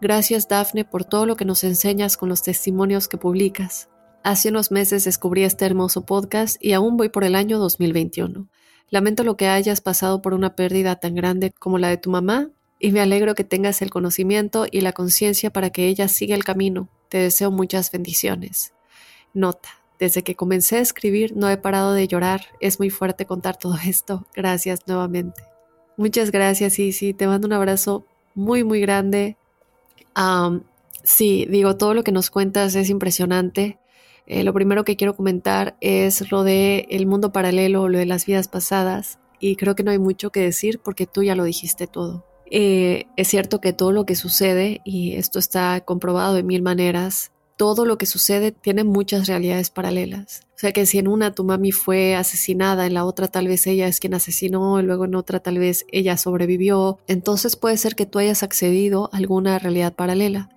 Gracias 0.00 0.48
Dafne 0.48 0.84
por 0.84 1.04
todo 1.04 1.26
lo 1.26 1.36
que 1.36 1.44
nos 1.44 1.64
enseñas 1.64 2.16
con 2.16 2.28
los 2.28 2.42
testimonios 2.42 3.08
que 3.08 3.18
publicas. 3.18 3.88
Hace 4.22 4.50
unos 4.50 4.70
meses 4.70 5.04
descubrí 5.04 5.44
este 5.44 5.64
hermoso 5.64 6.04
podcast 6.04 6.62
y 6.62 6.74
aún 6.74 6.98
voy 6.98 7.08
por 7.08 7.24
el 7.24 7.34
año 7.34 7.58
2021. 7.58 8.48
Lamento 8.90 9.24
lo 9.24 9.38
que 9.38 9.48
hayas 9.48 9.80
pasado 9.80 10.20
por 10.20 10.34
una 10.34 10.54
pérdida 10.54 10.96
tan 10.96 11.14
grande 11.14 11.52
como 11.58 11.78
la 11.78 11.88
de 11.88 11.96
tu 11.96 12.10
mamá 12.10 12.50
y 12.78 12.92
me 12.92 13.00
alegro 13.00 13.34
que 13.34 13.44
tengas 13.44 13.80
el 13.80 13.88
conocimiento 13.88 14.66
y 14.70 14.82
la 14.82 14.92
conciencia 14.92 15.50
para 15.50 15.70
que 15.70 15.86
ella 15.86 16.06
siga 16.06 16.34
el 16.34 16.44
camino. 16.44 16.90
Te 17.08 17.16
deseo 17.16 17.50
muchas 17.50 17.90
bendiciones. 17.90 18.74
Nota. 19.32 19.70
Desde 19.98 20.22
que 20.22 20.34
comencé 20.34 20.76
a 20.76 20.80
escribir 20.80 21.34
no 21.34 21.48
he 21.48 21.56
parado 21.56 21.94
de 21.94 22.06
llorar. 22.06 22.42
Es 22.60 22.78
muy 22.78 22.90
fuerte 22.90 23.24
contar 23.24 23.56
todo 23.56 23.76
esto. 23.86 24.26
Gracias 24.36 24.80
nuevamente. 24.86 25.42
Muchas 25.96 26.30
gracias 26.30 26.74
sí, 26.74 27.14
te 27.14 27.26
mando 27.26 27.46
un 27.46 27.54
abrazo 27.54 28.04
muy, 28.34 28.64
muy 28.64 28.80
grande. 28.80 29.38
sí, 31.04 31.46
digo, 31.48 31.76
todo 31.78 31.94
lo 31.94 32.04
que 32.04 32.12
nos 32.12 32.30
cuentas 32.30 32.74
es 32.74 32.90
impresionante. 32.90 33.78
Eh, 34.32 34.44
lo 34.44 34.54
primero 34.54 34.84
que 34.84 34.94
quiero 34.94 35.16
comentar 35.16 35.76
es 35.80 36.30
lo 36.30 36.44
de 36.44 36.86
el 36.90 37.04
mundo 37.08 37.32
paralelo, 37.32 37.88
lo 37.88 37.98
de 37.98 38.06
las 38.06 38.26
vidas 38.26 38.46
pasadas, 38.46 39.18
y 39.40 39.56
creo 39.56 39.74
que 39.74 39.82
no 39.82 39.90
hay 39.90 39.98
mucho 39.98 40.30
que 40.30 40.38
decir 40.38 40.78
porque 40.78 41.04
tú 41.04 41.24
ya 41.24 41.34
lo 41.34 41.42
dijiste 41.42 41.88
todo. 41.88 42.24
Eh, 42.48 43.06
es 43.16 43.26
cierto 43.26 43.60
que 43.60 43.72
todo 43.72 43.90
lo 43.90 44.06
que 44.06 44.14
sucede, 44.14 44.82
y 44.84 45.14
esto 45.14 45.40
está 45.40 45.80
comprobado 45.80 46.34
de 46.34 46.44
mil 46.44 46.62
maneras, 46.62 47.32
todo 47.56 47.84
lo 47.84 47.98
que 47.98 48.06
sucede 48.06 48.52
tiene 48.52 48.84
muchas 48.84 49.26
realidades 49.26 49.70
paralelas. 49.70 50.42
O 50.54 50.60
sea 50.60 50.70
que 50.70 50.86
si 50.86 51.00
en 51.00 51.08
una 51.08 51.34
tu 51.34 51.42
mami 51.42 51.72
fue 51.72 52.14
asesinada, 52.14 52.86
en 52.86 52.94
la 52.94 53.04
otra 53.06 53.26
tal 53.26 53.48
vez 53.48 53.66
ella 53.66 53.88
es 53.88 53.98
quien 53.98 54.14
asesinó, 54.14 54.78
y 54.78 54.84
luego 54.84 55.06
en 55.06 55.16
otra 55.16 55.40
tal 55.40 55.58
vez 55.58 55.86
ella 55.90 56.16
sobrevivió, 56.16 57.00
entonces 57.08 57.56
puede 57.56 57.76
ser 57.76 57.96
que 57.96 58.06
tú 58.06 58.20
hayas 58.20 58.44
accedido 58.44 59.10
a 59.12 59.16
alguna 59.16 59.58
realidad 59.58 59.92
paralela. 59.92 60.50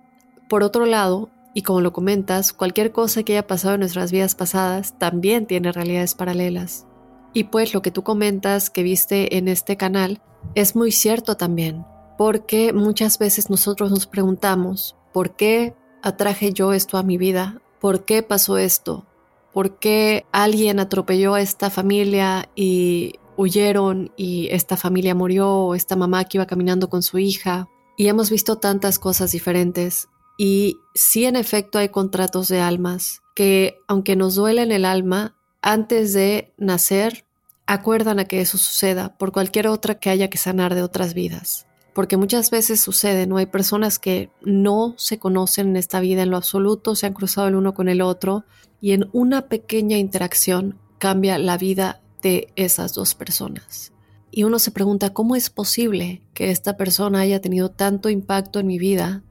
Por 0.48 0.62
otro 0.62 0.86
lado, 0.86 1.30
y 1.54 1.62
como 1.62 1.80
lo 1.80 1.92
comentas, 1.92 2.52
cualquier 2.52 2.90
cosa 2.90 3.22
que 3.22 3.32
haya 3.34 3.46
pasado 3.46 3.74
en 3.74 3.80
nuestras 3.80 4.10
vidas 4.10 4.34
pasadas 4.34 4.98
también 4.98 5.46
tiene 5.46 5.70
realidades 5.70 6.14
paralelas. 6.14 6.86
Y 7.32 7.44
pues 7.44 7.72
lo 7.72 7.80
que 7.80 7.92
tú 7.92 8.02
comentas 8.02 8.70
que 8.70 8.82
viste 8.82 9.38
en 9.38 9.46
este 9.46 9.76
canal 9.76 10.20
es 10.56 10.74
muy 10.74 10.90
cierto 10.90 11.36
también, 11.36 11.86
porque 12.18 12.72
muchas 12.72 13.18
veces 13.18 13.50
nosotros 13.50 13.92
nos 13.92 14.06
preguntamos, 14.06 14.96
¿por 15.12 15.36
qué 15.36 15.74
atraje 16.02 16.52
yo 16.52 16.72
esto 16.72 16.98
a 16.98 17.04
mi 17.04 17.18
vida? 17.18 17.62
¿Por 17.80 18.04
qué 18.04 18.24
pasó 18.24 18.58
esto? 18.58 19.06
¿Por 19.52 19.78
qué 19.78 20.26
alguien 20.32 20.80
atropelló 20.80 21.34
a 21.34 21.40
esta 21.40 21.70
familia 21.70 22.48
y 22.56 23.14
huyeron 23.36 24.12
y 24.16 24.48
esta 24.50 24.76
familia 24.76 25.14
murió 25.14 25.50
o 25.50 25.74
esta 25.76 25.94
mamá 25.94 26.24
que 26.24 26.38
iba 26.38 26.46
caminando 26.46 26.88
con 26.88 27.04
su 27.04 27.18
hija? 27.18 27.68
Y 27.96 28.08
hemos 28.08 28.30
visto 28.30 28.58
tantas 28.58 28.98
cosas 28.98 29.30
diferentes 29.30 30.08
y 30.36 30.78
sí, 30.94 31.24
en 31.24 31.36
efecto, 31.36 31.78
hay 31.78 31.88
contratos 31.88 32.48
de 32.48 32.60
almas 32.60 33.22
que, 33.34 33.78
aunque 33.86 34.16
nos 34.16 34.34
duele 34.34 34.62
en 34.62 34.72
el 34.72 34.84
alma, 34.84 35.36
antes 35.62 36.12
de 36.12 36.52
nacer, 36.58 37.24
acuerdan 37.66 38.18
a 38.18 38.26
que 38.26 38.40
eso 38.40 38.58
suceda 38.58 39.16
por 39.16 39.32
cualquier 39.32 39.68
otra 39.68 39.96
que 39.96 40.10
haya 40.10 40.28
que 40.28 40.38
sanar 40.38 40.74
de 40.74 40.82
otras 40.82 41.14
vidas. 41.14 41.66
Porque 41.94 42.16
muchas 42.16 42.50
veces 42.50 42.80
sucede, 42.80 43.26
¿no? 43.26 43.36
Hay 43.36 43.46
personas 43.46 43.98
que 43.98 44.30
no 44.42 44.94
se 44.98 45.18
conocen 45.18 45.68
en 45.68 45.76
esta 45.76 46.00
vida 46.00 46.22
en 46.22 46.30
lo 46.30 46.36
absoluto, 46.36 46.96
se 46.96 47.06
han 47.06 47.14
cruzado 47.14 47.48
el 47.48 47.54
uno 47.54 47.72
con 47.72 47.88
el 47.88 48.02
otro 48.02 48.44
y 48.80 48.92
en 48.92 49.08
una 49.12 49.42
pequeña 49.48 49.96
interacción 49.96 50.78
cambia 50.98 51.38
la 51.38 51.56
vida 51.56 52.02
de 52.20 52.52
esas 52.56 52.94
dos 52.94 53.14
personas. 53.14 53.92
Y 54.32 54.42
uno 54.42 54.58
se 54.58 54.72
pregunta, 54.72 55.10
¿cómo 55.10 55.36
es 55.36 55.50
posible 55.50 56.20
que 56.34 56.50
esta 56.50 56.76
persona 56.76 57.20
haya 57.20 57.40
tenido 57.40 57.70
tanto 57.70 58.08
impacto 58.08 58.58
en 58.58 58.66
mi 58.66 58.78
vida 58.78 59.22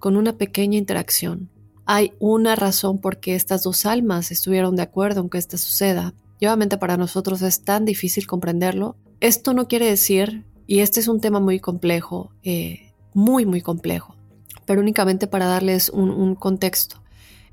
con 0.00 0.16
una 0.16 0.36
pequeña 0.36 0.76
interacción. 0.76 1.48
Hay 1.86 2.12
una 2.18 2.56
razón 2.56 2.98
por 2.98 3.20
qué 3.20 3.36
estas 3.36 3.62
dos 3.62 3.86
almas 3.86 4.32
estuvieron 4.32 4.74
de 4.74 4.82
acuerdo 4.82 5.20
en 5.20 5.28
que 5.28 5.38
esto 5.38 5.56
suceda. 5.56 6.14
Y 6.40 6.46
para 6.78 6.96
nosotros 6.96 7.42
es 7.42 7.62
tan 7.62 7.84
difícil 7.84 8.26
comprenderlo. 8.26 8.96
Esto 9.20 9.54
no 9.54 9.68
quiere 9.68 9.86
decir, 9.86 10.44
y 10.66 10.80
este 10.80 10.98
es 10.98 11.06
un 11.06 11.20
tema 11.20 11.38
muy 11.38 11.60
complejo, 11.60 12.32
eh, 12.42 12.92
muy, 13.12 13.46
muy 13.46 13.60
complejo, 13.60 14.16
pero 14.64 14.80
únicamente 14.80 15.26
para 15.26 15.46
darles 15.46 15.90
un, 15.90 16.10
un 16.10 16.34
contexto, 16.34 17.02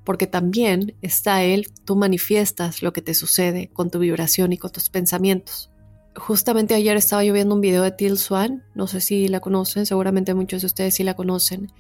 porque 0.06 0.26
también 0.26 0.96
está 1.02 1.44
él, 1.44 1.68
tú 1.84 1.98
manifiestas 1.98 2.82
lo 2.82 2.94
que 2.94 3.02
te 3.02 3.14
sucede 3.14 3.70
con 3.74 3.90
tu 3.90 4.00
vibración 4.00 4.54
y 4.54 4.58
con 4.58 4.72
tus 4.72 4.90
pensamientos 4.90 5.70
justamente 6.18 6.74
ayer 6.74 6.98
estaba 6.98 7.24
yo 7.24 7.34
viendo 7.34 7.56
un 7.56 7.62
video 7.62 7.84
de 7.84 7.92
Till 7.92 8.18
Swan, 8.18 8.64
no 8.74 8.88
sé 8.88 9.02
si 9.02 9.28
la 9.28 9.40
conocen, 9.40 9.86
seguramente 9.86 10.34
muchos 10.34 10.62
de 10.62 10.66
ustedes 10.66 10.96
sí 10.96 11.04
la 11.04 11.16
conocen, 11.16 11.72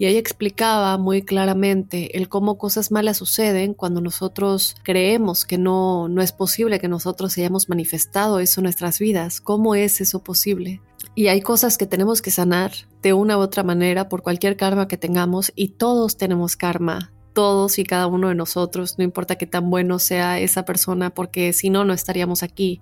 y 0.00 0.06
ella 0.06 0.18
explicaba 0.18 0.96
muy 0.96 1.20
claramente 1.20 2.16
el 2.16 2.30
cómo 2.30 2.56
cosas 2.56 2.90
malas 2.90 3.18
suceden 3.18 3.74
cuando 3.74 4.00
nosotros 4.00 4.74
creemos 4.82 5.44
que 5.44 5.58
no, 5.58 6.08
no 6.08 6.22
es 6.22 6.32
posible 6.32 6.80
que 6.80 6.88
nosotros 6.88 7.36
hayamos 7.36 7.68
manifestado 7.68 8.40
eso 8.40 8.60
en 8.60 8.64
nuestras 8.64 8.98
vidas. 8.98 9.42
¿Cómo 9.42 9.74
es 9.74 10.00
eso 10.00 10.24
posible? 10.24 10.80
Y 11.14 11.26
hay 11.26 11.42
cosas 11.42 11.76
que 11.76 11.84
tenemos 11.84 12.22
que 12.22 12.30
sanar 12.30 12.72
de 13.02 13.12
una 13.12 13.36
u 13.36 13.40
otra 13.40 13.62
manera 13.62 14.08
por 14.08 14.22
cualquier 14.22 14.56
karma 14.56 14.88
que 14.88 14.96
tengamos 14.96 15.52
y 15.54 15.68
todos 15.68 16.16
tenemos 16.16 16.56
karma. 16.56 17.12
Todos 17.34 17.78
y 17.78 17.84
cada 17.84 18.06
uno 18.06 18.28
de 18.28 18.34
nosotros, 18.34 18.94
no 18.96 19.04
importa 19.04 19.36
qué 19.36 19.46
tan 19.46 19.68
bueno 19.68 19.98
sea 19.98 20.40
esa 20.40 20.64
persona, 20.64 21.10
porque 21.10 21.52
si 21.52 21.68
no, 21.68 21.84
no 21.84 21.92
estaríamos 21.92 22.42
aquí 22.42 22.80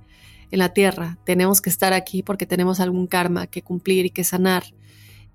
en 0.53 0.61
la 0.61 0.73
tierra. 0.73 1.19
Tenemos 1.25 1.61
que 1.61 1.71
estar 1.71 1.93
aquí 1.95 2.23
porque 2.23 2.47
tenemos 2.47 2.79
algún 2.79 3.09
karma 3.09 3.49
que 3.49 3.63
cumplir 3.63 4.07
y 4.07 4.11
que 4.11 4.23
sanar. 4.23 4.63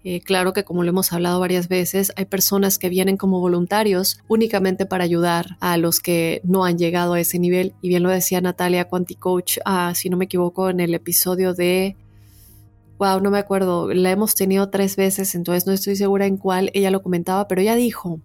Eh, 0.05 0.19
claro 0.19 0.51
que 0.51 0.65
como 0.65 0.83
lo 0.83 0.89
hemos 0.89 1.13
hablado 1.13 1.39
varias 1.39 1.69
veces, 1.69 2.11
hay 2.17 2.25
personas 2.25 2.77
que 2.77 2.89
vienen 2.89 3.15
como 3.15 3.39
voluntarios 3.39 4.19
únicamente 4.27 4.85
para 4.85 5.05
ayudar 5.05 5.57
a 5.61 5.77
los 5.77 6.01
que 6.01 6.41
no 6.43 6.65
han 6.65 6.77
llegado 6.77 7.13
a 7.13 7.21
ese 7.21 7.39
nivel. 7.39 7.73
Y 7.81 7.87
bien 7.87 8.03
lo 8.03 8.09
decía 8.09 8.41
Natalia 8.41 8.89
Quanticoach, 8.89 9.59
ah, 9.63 9.93
si 9.95 10.09
no 10.09 10.17
me 10.17 10.25
equivoco, 10.25 10.69
en 10.69 10.81
el 10.81 10.93
episodio 10.93 11.53
de... 11.53 11.95
Wow, 12.99 13.21
no 13.21 13.31
me 13.31 13.39
acuerdo, 13.39 13.93
la 13.93 14.11
hemos 14.11 14.35
tenido 14.35 14.69
tres 14.69 14.95
veces, 14.95 15.35
entonces 15.35 15.65
no 15.65 15.73
estoy 15.73 15.95
segura 15.95 16.25
en 16.25 16.37
cuál 16.37 16.69
ella 16.73 16.91
lo 16.91 17.01
comentaba, 17.01 17.47
pero 17.47 17.61
ella 17.61 17.75
dijo, 17.75 18.21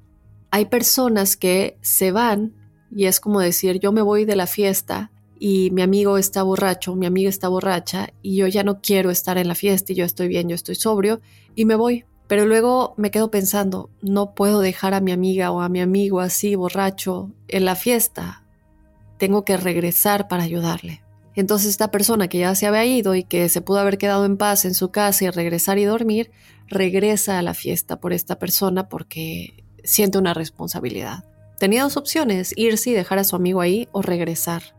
hay 0.51 0.67
personas 0.67 1.37
que 1.37 1.79
se 1.81 2.13
van 2.13 2.55
y 2.95 3.07
es 3.07 3.19
como 3.19 3.41
decir, 3.41 3.81
yo 3.81 3.93
me 3.93 4.03
voy 4.03 4.25
de 4.25 4.37
la 4.37 4.47
fiesta 4.47 5.11
y 5.39 5.71
mi 5.71 5.83
amigo 5.83 6.19
está 6.19 6.43
borracho, 6.43 6.97
mi 6.97 7.07
amiga 7.07 7.29
está 7.29 7.49
borracha 7.49 8.11
y 8.23 8.37
yo 8.37 8.47
ya 8.47 8.65
no 8.65 8.81
quiero 8.81 9.11
estar 9.11 9.39
en 9.39 9.49
la 9.49 9.55
fiesta 9.55 9.93
y 9.93 9.97
yo 9.97 10.05
estoy 10.05 10.29
bien, 10.29 10.49
yo 10.49 10.55
estoy 10.55 10.75
sobrio 10.75 11.21
y 11.55 11.65
me 11.65 11.77
voy. 11.77 12.05
Pero 12.27 12.45
luego 12.45 12.95
me 12.99 13.11
quedo 13.11 13.31
pensando, 13.31 13.91
no 14.03 14.35
puedo 14.35 14.61
dejar 14.61 14.93
a 14.93 15.01
mi 15.01 15.13
amiga 15.13 15.51
o 15.51 15.63
a 15.63 15.69
mi 15.69 15.81
amigo 15.81 16.21
así 16.21 16.57
borracho 16.57 17.33
en 17.49 17.65
la 17.65 17.75
fiesta. 17.75 18.45
Tengo 19.17 19.45
que 19.45 19.57
regresar 19.57 20.29
para 20.29 20.43
ayudarle. 20.43 21.03
Entonces 21.35 21.71
esta 21.71 21.91
persona 21.91 22.29
que 22.29 22.39
ya 22.39 22.55
se 22.55 22.67
había 22.67 22.85
ido 22.85 23.15
y 23.15 23.25
que 23.25 23.49
se 23.49 23.63
pudo 23.63 23.79
haber 23.79 23.97
quedado 23.97 24.27
en 24.27 24.37
paz 24.37 24.65
en 24.65 24.75
su 24.75 24.91
casa 24.91 25.25
y 25.25 25.31
regresar 25.31 25.79
y 25.79 25.85
dormir, 25.85 26.31
regresa 26.67 27.39
a 27.39 27.43
la 27.43 27.55
fiesta 27.55 27.99
por 28.01 28.13
esta 28.13 28.39
persona 28.39 28.89
porque 28.89 29.65
siente 29.85 30.19
una 30.19 30.35
responsabilidad. 30.35 31.25
Tenía 31.59 31.85
dos 31.85 31.97
opciones, 31.97 32.53
irse 32.57 32.91
y 32.91 32.93
dejar 32.93 33.19
a 33.19 33.25
su 33.25 33.37
amigo 33.37 33.61
ahí 33.61 33.89
o 33.93 34.03
regresar 34.03 34.78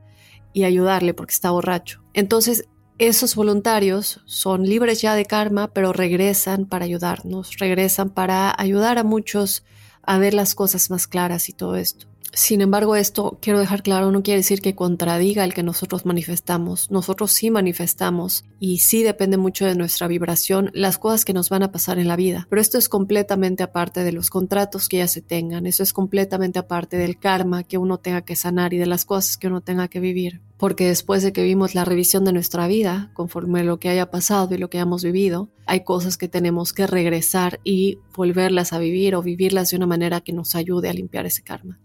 y 0.53 0.63
ayudarle 0.63 1.13
porque 1.13 1.33
está 1.33 1.51
borracho. 1.51 2.03
Entonces 2.13 2.67
esos 2.97 3.35
voluntarios 3.35 4.21
son 4.25 4.63
libres 4.63 5.01
ya 5.01 5.15
de 5.15 5.23
karma, 5.23 5.69
pero 5.69 5.93
regresan 5.93 6.65
para 6.65 6.83
ayudarnos, 6.83 7.57
regresan 7.57 8.09
para 8.09 8.53
ayudar 8.57 8.97
a 8.97 9.05
muchos 9.05 9.63
a 10.03 10.17
ver 10.17 10.33
las 10.33 10.53
cosas 10.53 10.89
más 10.89 11.07
claras 11.07 11.47
y 11.47 11.53
todo 11.53 11.77
esto. 11.77 12.09
Sin 12.34 12.62
embargo, 12.62 12.96
esto 12.96 13.38
quiero 13.42 13.60
dejar 13.60 13.84
claro, 13.84 14.12
no 14.12 14.24
quiere 14.24 14.39
decir 14.39 14.62
que 14.62 14.76
contradiga 14.76 15.44
el 15.44 15.54
que 15.54 15.63
nosotros 15.63 16.06
manifestamos. 16.06 16.92
Nosotros 16.92 17.32
sí 17.32 17.50
manifestamos 17.52 18.46
y 18.60 18.80
sí 18.80 19.04
depende 19.04 19.38
mucho 19.38 19.65
de 19.65 19.76
nuestra 19.76 20.08
vibración 20.08 20.70
las 20.74 20.98
cosas 20.98 21.26
que 21.26 21.34
nos 21.34 21.50
van 21.50 21.63
a 21.63 21.72
pasar 21.72 21.98
en 21.98 22.08
la 22.08 22.15
vida. 22.15 22.48
Pero 22.50 22.62
esto 22.62 22.78
es 22.78 22.89
completamente 22.89 23.63
aparte 23.63 24.04
de 24.04 24.12
los 24.12 24.30
contratos 24.30 24.89
que 24.89 24.98
ya 24.98 25.08
se 25.08 25.22
tengan. 25.22 25.65
Eso 25.65 25.84
es 25.84 25.94
completamente 25.94 26.60
aparte 26.60 26.98
del 26.98 27.20
karma 27.20 27.63
que 27.63 27.78
uno 27.78 27.98
tenga 27.98 28.22
que 28.22 28.36
sanar 28.36 28.74
y 28.74 28.78
de 28.78 28.86
las 28.86 29.06
cosas 29.06 29.38
que 29.38 29.48
uno 29.48 29.62
tenga 29.62 29.88
que 29.88 30.00
vivir. 30.00 30.42
Porque 30.58 30.88
después 30.88 31.24
de 31.24 31.32
que 31.32 31.44
vimos 31.44 31.74
la 31.74 31.86
revisión 31.86 32.26
de 32.26 32.34
nuestra 32.34 32.68
vida, 32.68 33.12
conforme 33.13 33.63
lo 33.63 33.80
que 33.80 33.89
haya 33.89 34.12
pasado 34.12 34.54
y 34.54 34.58
lo 34.58 34.70
que 34.70 34.78
hayamos 34.78 35.04
vivido, 35.04 35.50
hay 35.65 35.84
cosas 35.84 36.18
que 36.18 36.28
tenemos 36.28 36.74
que 36.74 36.86
regresar 36.86 37.60
y 37.63 38.00
volverlas 38.15 38.74
a 38.74 38.80
vivir 38.80 39.15
o 39.15 39.24
vivirlas 39.24 39.70
de 39.70 39.78
una 39.78 39.88
manera 39.88 40.22
que 40.22 40.34
nos 40.34 40.56
ayude 40.56 40.89
a 40.89 40.94
limpiar 40.94 41.26
ese 41.26 41.44
karma. 41.44 41.80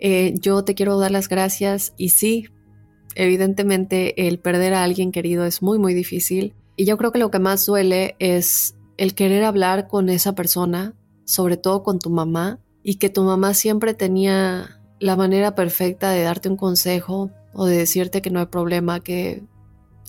Eh, 0.00 0.34
yo 0.40 0.64
te 0.64 0.74
quiero 0.74 0.98
dar 0.98 1.10
las 1.10 1.28
gracias 1.28 1.92
y 1.96 2.10
sí, 2.10 2.48
evidentemente 3.14 4.26
el 4.26 4.38
perder 4.38 4.74
a 4.74 4.82
alguien 4.82 5.12
querido 5.12 5.44
es 5.44 5.62
muy, 5.62 5.78
muy 5.78 5.94
difícil. 5.94 6.54
Y 6.76 6.86
yo 6.86 6.96
creo 6.96 7.12
que 7.12 7.18
lo 7.18 7.30
que 7.30 7.38
más 7.38 7.66
duele 7.66 8.16
es 8.18 8.76
el 8.96 9.14
querer 9.14 9.44
hablar 9.44 9.88
con 9.88 10.08
esa 10.08 10.34
persona, 10.34 10.94
sobre 11.24 11.56
todo 11.56 11.82
con 11.82 11.98
tu 11.98 12.10
mamá, 12.10 12.60
y 12.82 12.96
que 12.96 13.10
tu 13.10 13.22
mamá 13.22 13.54
siempre 13.54 13.94
tenía 13.94 14.80
la 14.98 15.16
manera 15.16 15.54
perfecta 15.54 16.10
de 16.10 16.22
darte 16.22 16.48
un 16.48 16.56
consejo 16.56 17.30
o 17.52 17.66
de 17.66 17.76
decirte 17.76 18.22
que 18.22 18.30
no 18.30 18.40
hay 18.40 18.46
problema, 18.46 19.00
que 19.00 19.42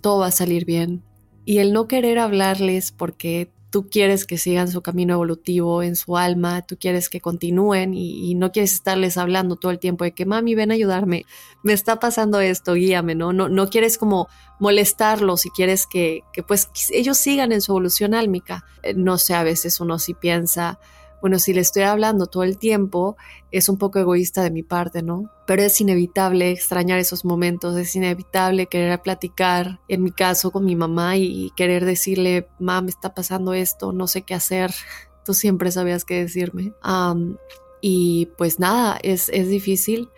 todo 0.01 0.19
va 0.19 0.27
a 0.27 0.31
salir 0.31 0.65
bien. 0.65 1.03
Y 1.43 1.57
el 1.57 1.73
no 1.73 1.87
querer 1.87 2.19
hablarles 2.19 2.91
porque 2.91 3.51
tú 3.71 3.89
quieres 3.89 4.25
que 4.25 4.37
sigan 4.37 4.69
su 4.69 4.81
camino 4.81 5.13
evolutivo 5.13 5.81
en 5.81 5.95
su 5.95 6.17
alma, 6.17 6.61
tú 6.61 6.77
quieres 6.77 7.09
que 7.09 7.21
continúen 7.21 7.93
y, 7.93 8.35
no 8.35 8.51
quieres 8.51 8.73
estarles 8.73 9.17
hablando 9.17 9.55
todo 9.55 9.71
el 9.71 9.79
tiempo 9.79 10.03
de 10.03 10.11
que 10.11 10.25
mami, 10.25 10.55
ven 10.55 10.71
a 10.71 10.73
ayudarme, 10.73 11.25
me 11.63 11.73
está 11.73 11.99
pasando 11.99 12.41
esto, 12.41 12.73
guíame, 12.73 13.15
¿no? 13.15 13.33
No, 13.33 13.49
no 13.49 13.69
quieres 13.69 13.97
como 13.97 14.27
molestarlos 14.59 15.45
y 15.45 15.49
quieres 15.51 15.87
que, 15.87 16.23
que 16.33 16.43
pues 16.43 16.69
ellos 16.91 17.17
sigan 17.17 17.51
en 17.51 17.61
su 17.61 17.71
evolución 17.71 18.13
álmica. 18.13 18.65
Eh, 18.83 18.93
no 18.93 19.17
sé, 19.17 19.33
a 19.35 19.43
veces 19.43 19.79
uno 19.79 19.99
sí 19.99 20.13
piensa, 20.13 20.79
bueno, 21.21 21.37
si 21.37 21.53
le 21.53 21.61
estoy 21.61 21.83
hablando 21.83 22.25
todo 22.25 22.43
el 22.43 22.57
tiempo, 22.57 23.15
es 23.51 23.69
un 23.69 23.77
poco 23.77 23.99
egoísta 23.99 24.41
de 24.41 24.49
mi 24.49 24.63
parte, 24.63 25.03
¿no? 25.03 25.29
Pero 25.45 25.61
es 25.61 25.79
inevitable 25.79 26.51
extrañar 26.51 26.99
esos 26.99 27.23
momentos, 27.23 27.77
es 27.77 27.95
inevitable 27.95 28.65
querer 28.65 29.01
platicar, 29.01 29.79
en 29.87 30.03
mi 30.03 30.11
caso, 30.11 30.51
con 30.51 30.65
mi 30.65 30.75
mamá 30.75 31.17
y 31.17 31.51
querer 31.55 31.85
decirle, 31.85 32.47
mamá, 32.59 32.81
me 32.81 32.89
está 32.89 33.13
pasando 33.13 33.53
esto, 33.53 33.93
no 33.93 34.07
sé 34.07 34.23
qué 34.23 34.33
hacer, 34.33 34.73
tú 35.25 35.33
siempre 35.33 35.71
sabías 35.71 36.05
qué 36.05 36.15
decirme. 36.15 36.73
y 37.81 38.29
pues 38.37 38.59
nada, 38.59 38.97
es, 39.03 39.29
es 39.29 39.47
difícil, 39.47 40.09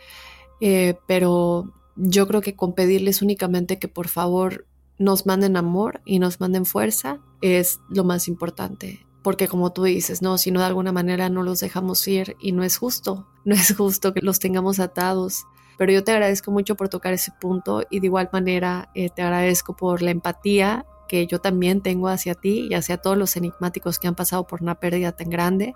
eh, 0.62 0.96
pero 1.06 1.74
yo 1.96 2.28
creo 2.28 2.42
que 2.42 2.56
con 2.56 2.74
pedirles 2.74 3.22
únicamente 3.22 3.78
que 3.78 3.88
por 3.88 4.08
favor 4.08 4.66
nos 4.98 5.26
manden 5.26 5.58
amor 5.58 6.02
y 6.06 6.20
nos 6.20 6.40
manden 6.40 6.66
fuerza 6.66 7.20
es 7.42 7.80
lo 7.90 8.04
más 8.04 8.28
importante 8.28 9.06
porque 9.24 9.48
como 9.48 9.72
tú 9.72 9.84
dices, 9.84 10.22
no, 10.22 10.38
si 10.38 10.52
no 10.52 10.60
de 10.60 10.68
alguna 10.68 10.92
manera 10.92 11.30
no 11.30 11.42
los 11.42 11.62
dejamos 11.62 12.08
ir 12.08 12.36
y 12.40 12.52
no 12.52 12.64
es 12.64 12.78
justo, 12.78 13.28
no 13.46 13.56
es 13.56 13.76
justo 13.76 14.14
que 14.14 14.22
los 14.22 14.40
tengamos 14.40 14.80
atados. 14.80 15.46
Pero 15.78 15.92
yo 15.92 16.04
te 16.04 16.12
agradezco 16.12 16.52
mucho 16.52 16.76
por 16.76 16.90
tocar 16.90 17.14
ese 17.14 17.32
punto 17.42 17.84
y 17.90 18.00
de 18.00 18.06
igual 18.06 18.30
manera 18.32 18.90
eh, 18.94 19.10
te 19.10 19.24
agradezco 19.24 19.76
por 19.76 20.04
la 20.04 20.12
empatía 20.12 20.86
que 21.08 21.26
yo 21.26 21.40
también 21.40 21.82
tengo 21.82 22.10
hacia 22.10 22.36
ti 22.36 22.68
y 22.70 22.76
hacia 22.76 22.98
todos 22.98 23.18
los 23.18 23.36
enigmáticos 23.36 23.98
que 23.98 24.08
han 24.08 24.16
pasado 24.16 24.46
por 24.46 24.62
una 24.62 24.76
pérdida 24.76 25.14
tan 25.14 25.30
grande 25.30 25.74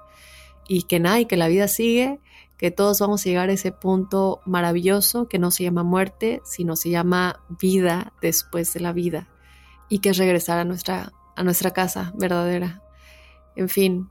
y 0.68 0.84
que 0.84 1.00
nada, 1.00 1.20
y 1.20 1.26
que 1.26 1.38
la 1.38 1.48
vida 1.48 1.68
sigue, 1.68 2.20
que 2.58 2.72
todos 2.72 3.00
vamos 3.00 3.22
a 3.22 3.30
llegar 3.30 3.50
a 3.50 3.54
ese 3.54 3.72
punto 3.72 4.42
maravilloso 4.46 5.28
que 5.28 5.40
no 5.40 5.50
se 5.52 5.64
llama 5.64 5.84
muerte, 5.84 6.42
sino 6.44 6.76
se 6.76 6.90
llama 6.90 7.40
vida 7.50 8.14
después 8.22 8.74
de 8.74 8.82
la 8.82 8.94
vida 8.94 9.28
y 9.90 10.00
que 10.00 10.10
es 10.10 10.18
regresar 10.18 10.60
a 10.60 10.66
nuestra, 10.66 11.14
a 11.36 11.44
nuestra 11.44 11.72
casa 11.72 12.14
verdadera. 12.16 12.82
En 13.58 13.70
fin, 13.70 14.08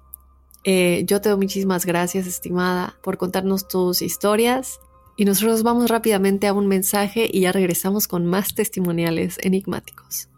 eh, 0.65 1.05
yo 1.07 1.21
te 1.21 1.29
doy 1.29 1.39
muchísimas 1.39 1.87
gracias, 1.87 2.27
estimada, 2.27 2.97
por 3.03 3.17
contarnos 3.17 3.69
tus 3.69 4.03
historias. 4.03 4.81
Y 5.17 5.25
nosotros 5.25 5.63
vamos 5.63 5.89
rápidamente 5.89 6.49
a 6.49 6.53
un 6.53 6.67
mensaje 6.67 7.31
y 7.33 7.41
ya 7.43 7.53
regresamos 7.53 8.09
con 8.09 8.27
más 8.27 8.55
testimoniales 8.55 9.39
enigmáticos. 9.41 10.29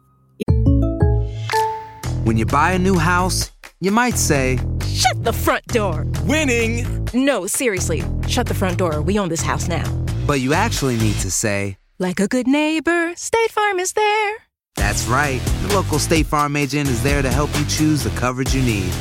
When 2.24 2.36
you 2.36 2.44
buy 2.44 2.74
a 2.74 2.78
new 2.78 2.98
house, 2.98 3.50
you 3.80 3.90
might 3.90 4.16
say, 4.16 4.58
Shut 4.86 5.24
the 5.24 5.32
front 5.32 5.66
door! 5.68 6.06
Winning! 6.26 6.84
No, 7.14 7.46
seriously, 7.46 8.04
shut 8.28 8.46
the 8.46 8.54
front 8.54 8.76
door. 8.76 9.00
We 9.00 9.18
own 9.18 9.30
this 9.30 9.42
house 9.42 9.66
now. 9.66 9.84
But 10.26 10.40
you 10.40 10.52
actually 10.52 10.98
need 10.98 11.16
to 11.22 11.30
say, 11.30 11.78
Like 11.98 12.20
a 12.20 12.28
good 12.28 12.46
neighbor, 12.46 13.14
State 13.16 13.50
Farm 13.50 13.80
is 13.80 13.94
there. 13.94 14.47
That's 14.78 15.06
right. 15.08 15.40
The 15.66 15.74
local 15.74 15.98
State 15.98 16.26
Farm 16.26 16.56
agent 16.56 16.88
is 16.88 17.02
there 17.02 17.20
to 17.20 17.28
help 17.28 17.50
you 17.58 17.64
choose 17.66 18.04
the 18.04 18.10
coverage 18.10 18.54
you 18.54 18.62
need. 18.62 18.92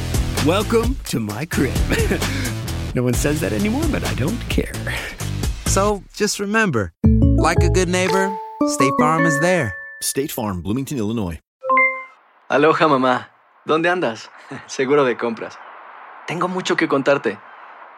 Welcome 0.43 0.97
to 1.05 1.19
my 1.19 1.45
crib. 1.45 1.75
no 2.95 3.03
one 3.03 3.13
says 3.13 3.39
that 3.41 3.53
anymore, 3.53 3.85
but 3.91 4.03
I 4.03 4.13
don't 4.15 4.39
care. 4.49 4.73
So 5.67 6.03
just 6.15 6.39
remember 6.39 6.93
like 7.37 7.61
a 7.61 7.69
good 7.69 7.89
neighbor, 7.89 8.35
State 8.67 8.93
Farm 8.99 9.25
is 9.27 9.39
there. 9.39 9.75
State 10.01 10.31
Farm, 10.31 10.61
Bloomington, 10.61 10.97
Illinois. 10.97 11.39
Aloha, 12.49 12.87
mamá. 12.87 13.27
¿Dónde 13.65 13.89
andas? 13.89 14.31
Seguro 14.67 15.03
de 15.03 15.15
compras. 15.15 15.59
Tengo 16.25 16.47
mucho 16.47 16.75
que 16.75 16.87
contarte. 16.87 17.37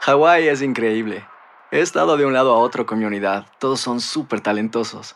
Hawái 0.02 0.50
es 0.50 0.62
increíble. 0.62 1.26
He 1.72 1.80
estado 1.80 2.18
de 2.18 2.26
un 2.26 2.34
lado 2.34 2.54
a 2.54 2.58
otro 2.58 2.86
con 2.86 3.00
mi 3.00 3.06
unidad. 3.06 3.46
Todos 3.60 3.80
son 3.80 4.02
súper 4.02 4.42
talentosos. 4.42 5.16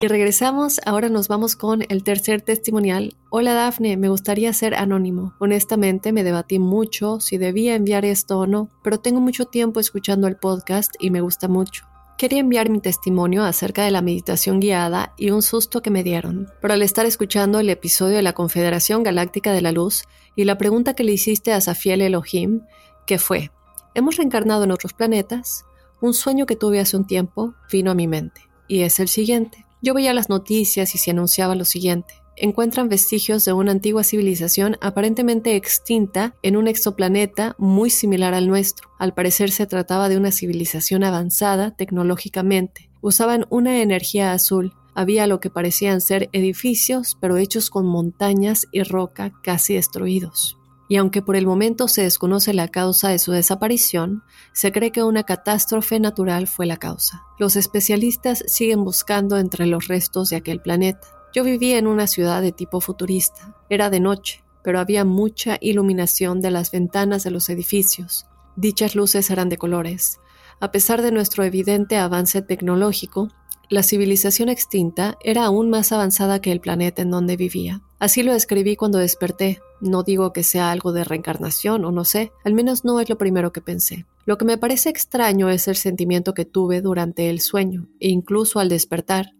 Y 0.00 0.08
regresamos, 0.08 0.78
ahora 0.84 1.08
nos 1.08 1.28
vamos 1.28 1.56
con 1.56 1.84
el 1.88 2.04
tercer 2.04 2.42
testimonial. 2.42 3.16
Hola 3.30 3.54
Dafne, 3.54 3.96
me 3.96 4.10
gustaría 4.10 4.52
ser 4.52 4.74
anónimo. 4.74 5.34
Honestamente 5.38 6.12
me 6.12 6.22
debatí 6.22 6.58
mucho 6.58 7.18
si 7.18 7.38
debía 7.38 7.74
enviar 7.74 8.04
esto 8.04 8.40
o 8.40 8.46
no, 8.46 8.68
pero 8.82 9.00
tengo 9.00 9.20
mucho 9.20 9.46
tiempo 9.46 9.80
escuchando 9.80 10.26
el 10.26 10.36
podcast 10.36 10.92
y 10.98 11.10
me 11.10 11.22
gusta 11.22 11.48
mucho. 11.48 11.86
Quería 12.18 12.40
enviar 12.40 12.68
mi 12.68 12.80
testimonio 12.80 13.44
acerca 13.44 13.84
de 13.84 13.90
la 13.90 14.02
meditación 14.02 14.60
guiada 14.60 15.14
y 15.16 15.30
un 15.30 15.40
susto 15.40 15.80
que 15.80 15.90
me 15.90 16.02
dieron, 16.02 16.48
pero 16.60 16.74
al 16.74 16.82
estar 16.82 17.06
escuchando 17.06 17.58
el 17.58 17.70
episodio 17.70 18.16
de 18.16 18.22
la 18.22 18.34
Confederación 18.34 19.02
Galáctica 19.02 19.52
de 19.52 19.62
la 19.62 19.72
Luz 19.72 20.04
y 20.36 20.44
la 20.44 20.58
pregunta 20.58 20.92
que 20.92 21.04
le 21.04 21.12
hiciste 21.12 21.54
a 21.54 21.62
Safiel 21.62 22.02
Elohim, 22.02 22.60
que 23.06 23.18
fue, 23.18 23.50
¿hemos 23.94 24.16
reencarnado 24.16 24.64
en 24.64 24.72
otros 24.72 24.92
planetas? 24.92 25.64
Un 26.02 26.12
sueño 26.12 26.44
que 26.44 26.56
tuve 26.56 26.80
hace 26.80 26.98
un 26.98 27.06
tiempo 27.06 27.54
vino 27.70 27.90
a 27.90 27.94
mi 27.94 28.06
mente 28.06 28.49
y 28.70 28.82
es 28.82 29.00
el 29.00 29.08
siguiente. 29.08 29.66
Yo 29.82 29.94
veía 29.94 30.14
las 30.14 30.28
noticias 30.28 30.94
y 30.94 30.98
se 30.98 31.10
anunciaba 31.10 31.54
lo 31.56 31.64
siguiente. 31.64 32.14
encuentran 32.36 32.88
vestigios 32.88 33.44
de 33.44 33.52
una 33.52 33.72
antigua 33.72 34.02
civilización 34.02 34.78
aparentemente 34.80 35.56
extinta 35.56 36.34
en 36.42 36.56
un 36.56 36.68
exoplaneta 36.68 37.54
muy 37.58 37.90
similar 37.90 38.32
al 38.32 38.48
nuestro. 38.48 38.88
Al 38.98 39.12
parecer 39.12 39.50
se 39.50 39.66
trataba 39.66 40.08
de 40.08 40.16
una 40.16 40.30
civilización 40.30 41.04
avanzada 41.04 41.76
tecnológicamente. 41.76 42.88
Usaban 43.02 43.44
una 43.50 43.82
energía 43.82 44.32
azul. 44.32 44.72
Había 44.94 45.26
lo 45.26 45.40
que 45.40 45.50
parecían 45.50 46.00
ser 46.00 46.30
edificios, 46.32 47.18
pero 47.20 47.36
hechos 47.36 47.68
con 47.68 47.84
montañas 47.84 48.66
y 48.72 48.84
roca 48.84 49.32
casi 49.42 49.74
destruidos 49.74 50.59
y 50.90 50.96
aunque 50.96 51.22
por 51.22 51.36
el 51.36 51.46
momento 51.46 51.86
se 51.86 52.02
desconoce 52.02 52.52
la 52.52 52.66
causa 52.66 53.10
de 53.10 53.20
su 53.20 53.30
desaparición, 53.30 54.24
se 54.52 54.72
cree 54.72 54.90
que 54.90 55.04
una 55.04 55.22
catástrofe 55.22 56.00
natural 56.00 56.48
fue 56.48 56.66
la 56.66 56.78
causa. 56.78 57.22
Los 57.38 57.54
especialistas 57.54 58.42
siguen 58.48 58.82
buscando 58.82 59.38
entre 59.38 59.66
los 59.66 59.86
restos 59.86 60.30
de 60.30 60.36
aquel 60.36 60.60
planeta. 60.60 61.06
Yo 61.32 61.44
vivía 61.44 61.78
en 61.78 61.86
una 61.86 62.08
ciudad 62.08 62.42
de 62.42 62.50
tipo 62.50 62.80
futurista. 62.80 63.54
Era 63.68 63.88
de 63.88 64.00
noche, 64.00 64.42
pero 64.64 64.80
había 64.80 65.04
mucha 65.04 65.58
iluminación 65.60 66.40
de 66.40 66.50
las 66.50 66.72
ventanas 66.72 67.22
de 67.22 67.30
los 67.30 67.48
edificios. 67.50 68.26
Dichas 68.56 68.96
luces 68.96 69.30
eran 69.30 69.48
de 69.48 69.58
colores. 69.58 70.18
A 70.58 70.72
pesar 70.72 71.02
de 71.02 71.12
nuestro 71.12 71.44
evidente 71.44 71.98
avance 71.98 72.42
tecnológico, 72.42 73.28
la 73.68 73.84
civilización 73.84 74.48
extinta 74.48 75.16
era 75.22 75.44
aún 75.44 75.70
más 75.70 75.92
avanzada 75.92 76.40
que 76.40 76.50
el 76.50 76.60
planeta 76.60 77.02
en 77.02 77.12
donde 77.12 77.36
vivía. 77.36 77.80
Así 78.00 78.24
lo 78.24 78.32
escribí 78.32 78.74
cuando 78.74 78.98
desperté. 78.98 79.60
No 79.80 80.02
digo 80.02 80.32
que 80.32 80.42
sea 80.42 80.70
algo 80.70 80.92
de 80.92 81.04
reencarnación 81.04 81.84
o 81.84 81.92
no 81.92 82.04
sé, 82.04 82.32
al 82.44 82.54
menos 82.54 82.84
no 82.84 83.00
es 83.00 83.08
lo 83.08 83.16
primero 83.16 83.52
que 83.52 83.60
pensé. 83.62 84.06
Lo 84.26 84.36
que 84.36 84.44
me 84.44 84.58
parece 84.58 84.90
extraño 84.90 85.48
es 85.48 85.68
el 85.68 85.76
sentimiento 85.76 86.34
que 86.34 86.44
tuve 86.44 86.82
durante 86.82 87.30
el 87.30 87.40
sueño 87.40 87.88
e 87.98 88.08
incluso 88.08 88.60
al 88.60 88.68
despertar. 88.68 89.32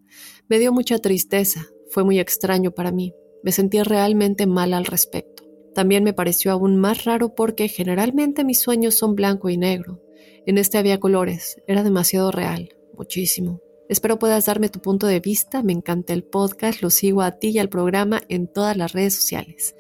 Me 0.49 0.59
dio 0.59 0.73
mucha 0.73 0.99
tristeza, 0.99 1.67
fue 1.91 2.05
muy 2.05 2.19
extraño 2.19 2.71
para 2.71 2.91
mí. 2.91 3.15
Me 3.43 3.53
sentí 3.53 3.83
realmente 3.83 4.47
mal 4.47 4.73
al 4.73 4.87
respecto. 4.87 5.45
También 5.75 6.05
me 6.05 6.13
pareció 6.13 6.53
aún 6.53 6.77
más 6.77 7.05
raro 7.05 7.35
porque 7.35 7.69
generalmente 7.69 8.45
mis 8.45 8.61
sueños 8.61 8.97
son 8.97 9.15
blanco 9.15 9.49
y 9.51 9.57
negro. 9.57 10.03
En 10.47 10.59
este 10.59 10.79
había 10.79 10.99
colores, 11.01 11.61
era 11.67 11.83
demasiado 11.83 12.31
real, 12.31 12.71
muchísimo. 12.97 13.61
Espero 13.89 14.19
puedas 14.19 14.47
darme 14.47 14.69
tu 14.69 14.81
punto 14.81 15.07
de 15.07 15.21
vista, 15.21 15.63
me 15.63 15.73
encanta 15.73 16.13
el 16.13 16.23
podcast, 16.23 16.81
lo 16.81 16.91
sigo 16.91 17.23
a 17.23 17.33
ti 17.33 17.49
y 17.49 17.59
al 17.59 17.69
programa 17.69 18.23
en 18.29 18.47
todas 18.47 18.77
las 18.77 18.93
redes 18.93 19.15
sociales. 19.15 19.75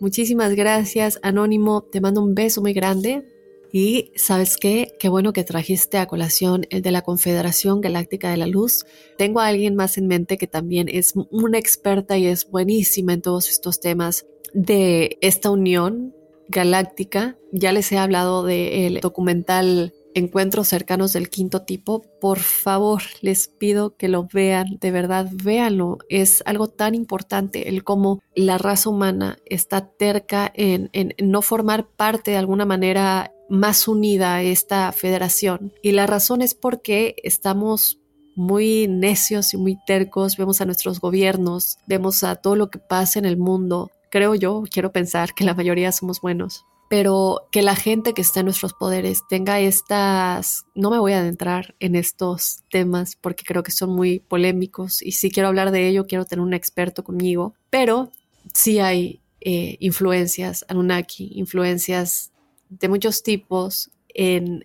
Muchísimas 0.00 0.54
gracias, 0.54 1.18
Anónimo, 1.22 1.82
te 1.82 2.00
mando 2.00 2.22
un 2.22 2.34
beso 2.34 2.60
muy 2.60 2.72
grande. 2.72 3.26
Y 3.70 4.12
sabes 4.16 4.56
qué, 4.56 4.94
qué 4.98 5.10
bueno 5.10 5.32
que 5.34 5.44
trajiste 5.44 5.98
a 5.98 6.06
colación 6.06 6.66
el 6.70 6.80
de 6.80 6.90
la 6.90 7.02
Confederación 7.02 7.82
Galáctica 7.82 8.30
de 8.30 8.38
la 8.38 8.46
Luz. 8.46 8.86
Tengo 9.18 9.40
a 9.40 9.48
alguien 9.48 9.74
más 9.74 9.98
en 9.98 10.06
mente 10.06 10.38
que 10.38 10.46
también 10.46 10.88
es 10.88 11.12
una 11.30 11.58
experta 11.58 12.16
y 12.16 12.26
es 12.26 12.48
buenísima 12.48 13.12
en 13.12 13.20
todos 13.20 13.50
estos 13.50 13.80
temas 13.80 14.26
de 14.54 15.18
esta 15.20 15.50
unión 15.50 16.14
galáctica. 16.48 17.36
Ya 17.52 17.72
les 17.72 17.92
he 17.92 17.98
hablado 17.98 18.42
del 18.42 19.00
documental 19.00 19.92
encuentros 20.14 20.68
cercanos 20.68 21.12
del 21.12 21.30
quinto 21.30 21.62
tipo, 21.62 22.02
por 22.20 22.38
favor, 22.38 23.02
les 23.20 23.48
pido 23.48 23.96
que 23.96 24.08
lo 24.08 24.28
vean, 24.32 24.78
de 24.80 24.90
verdad, 24.90 25.28
véanlo. 25.32 25.98
Es 26.08 26.42
algo 26.46 26.68
tan 26.68 26.94
importante 26.94 27.68
el 27.68 27.84
cómo 27.84 28.20
la 28.34 28.58
raza 28.58 28.90
humana 28.90 29.38
está 29.46 29.86
terca 29.86 30.50
en, 30.54 30.90
en 30.92 31.14
no 31.22 31.42
formar 31.42 31.86
parte 31.86 32.32
de 32.32 32.36
alguna 32.36 32.66
manera 32.66 33.32
más 33.48 33.88
unida 33.88 34.36
a 34.36 34.42
esta 34.42 34.92
federación. 34.92 35.72
Y 35.82 35.92
la 35.92 36.06
razón 36.06 36.42
es 36.42 36.54
porque 36.54 37.16
estamos 37.22 37.98
muy 38.38 38.86
necios 38.86 39.52
y 39.52 39.56
muy 39.56 39.78
tercos, 39.84 40.36
vemos 40.36 40.60
a 40.60 40.64
nuestros 40.64 41.00
gobiernos, 41.00 41.78
vemos 41.88 42.22
a 42.22 42.36
todo 42.36 42.54
lo 42.54 42.70
que 42.70 42.78
pasa 42.78 43.18
en 43.18 43.24
el 43.24 43.36
mundo. 43.36 43.90
Creo 44.10 44.36
yo, 44.36 44.62
quiero 44.70 44.92
pensar 44.92 45.34
que 45.34 45.44
la 45.44 45.54
mayoría 45.54 45.90
somos 45.90 46.20
buenos, 46.20 46.64
pero 46.88 47.48
que 47.52 47.62
la 47.62 47.76
gente 47.76 48.14
que 48.14 48.22
está 48.22 48.40
en 48.40 48.46
nuestros 48.46 48.72
poderes 48.72 49.22
tenga 49.28 49.60
estas, 49.60 50.64
no 50.74 50.90
me 50.90 50.98
voy 50.98 51.12
a 51.12 51.20
adentrar 51.20 51.74
en 51.80 51.94
estos 51.94 52.62
temas 52.70 53.16
porque 53.16 53.44
creo 53.44 53.62
que 53.62 53.72
son 53.72 53.90
muy 53.90 54.20
polémicos 54.20 55.02
y 55.02 55.12
si 55.12 55.30
quiero 55.30 55.48
hablar 55.48 55.70
de 55.70 55.88
ello 55.88 56.06
quiero 56.06 56.24
tener 56.24 56.42
un 56.42 56.54
experto 56.54 57.04
conmigo, 57.04 57.54
pero 57.68 58.10
sí 58.54 58.78
hay 58.78 59.20
eh, 59.40 59.76
influencias 59.80 60.64
Anunnaki, 60.68 61.30
influencias 61.34 62.32
de 62.70 62.88
muchos 62.88 63.22
tipos 63.22 63.90
en 64.14 64.64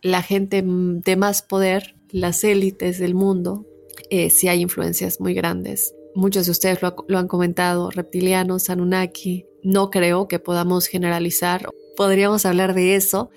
la 0.00 0.22
gente 0.22 0.62
de 0.64 1.16
más 1.16 1.42
poder, 1.42 1.96
las 2.10 2.44
élites 2.44 2.98
del 2.98 3.14
mundo, 3.14 3.66
eh, 4.10 4.30
sí 4.30 4.48
hay 4.48 4.60
influencias 4.60 5.20
muy 5.20 5.34
grandes. 5.34 5.94
Muchos 6.14 6.46
de 6.46 6.52
ustedes 6.52 6.82
lo, 6.82 6.94
lo 7.08 7.18
han 7.18 7.26
comentado, 7.26 7.90
reptilianos, 7.90 8.70
Anunnaki, 8.70 9.46
no 9.64 9.90
creo 9.90 10.28
que 10.28 10.38
podamos 10.38 10.86
generalizar. 10.86 11.68
Podríamos 11.96 12.46
hablar 12.46 12.74
de 12.74 12.94
eso. 12.94 13.30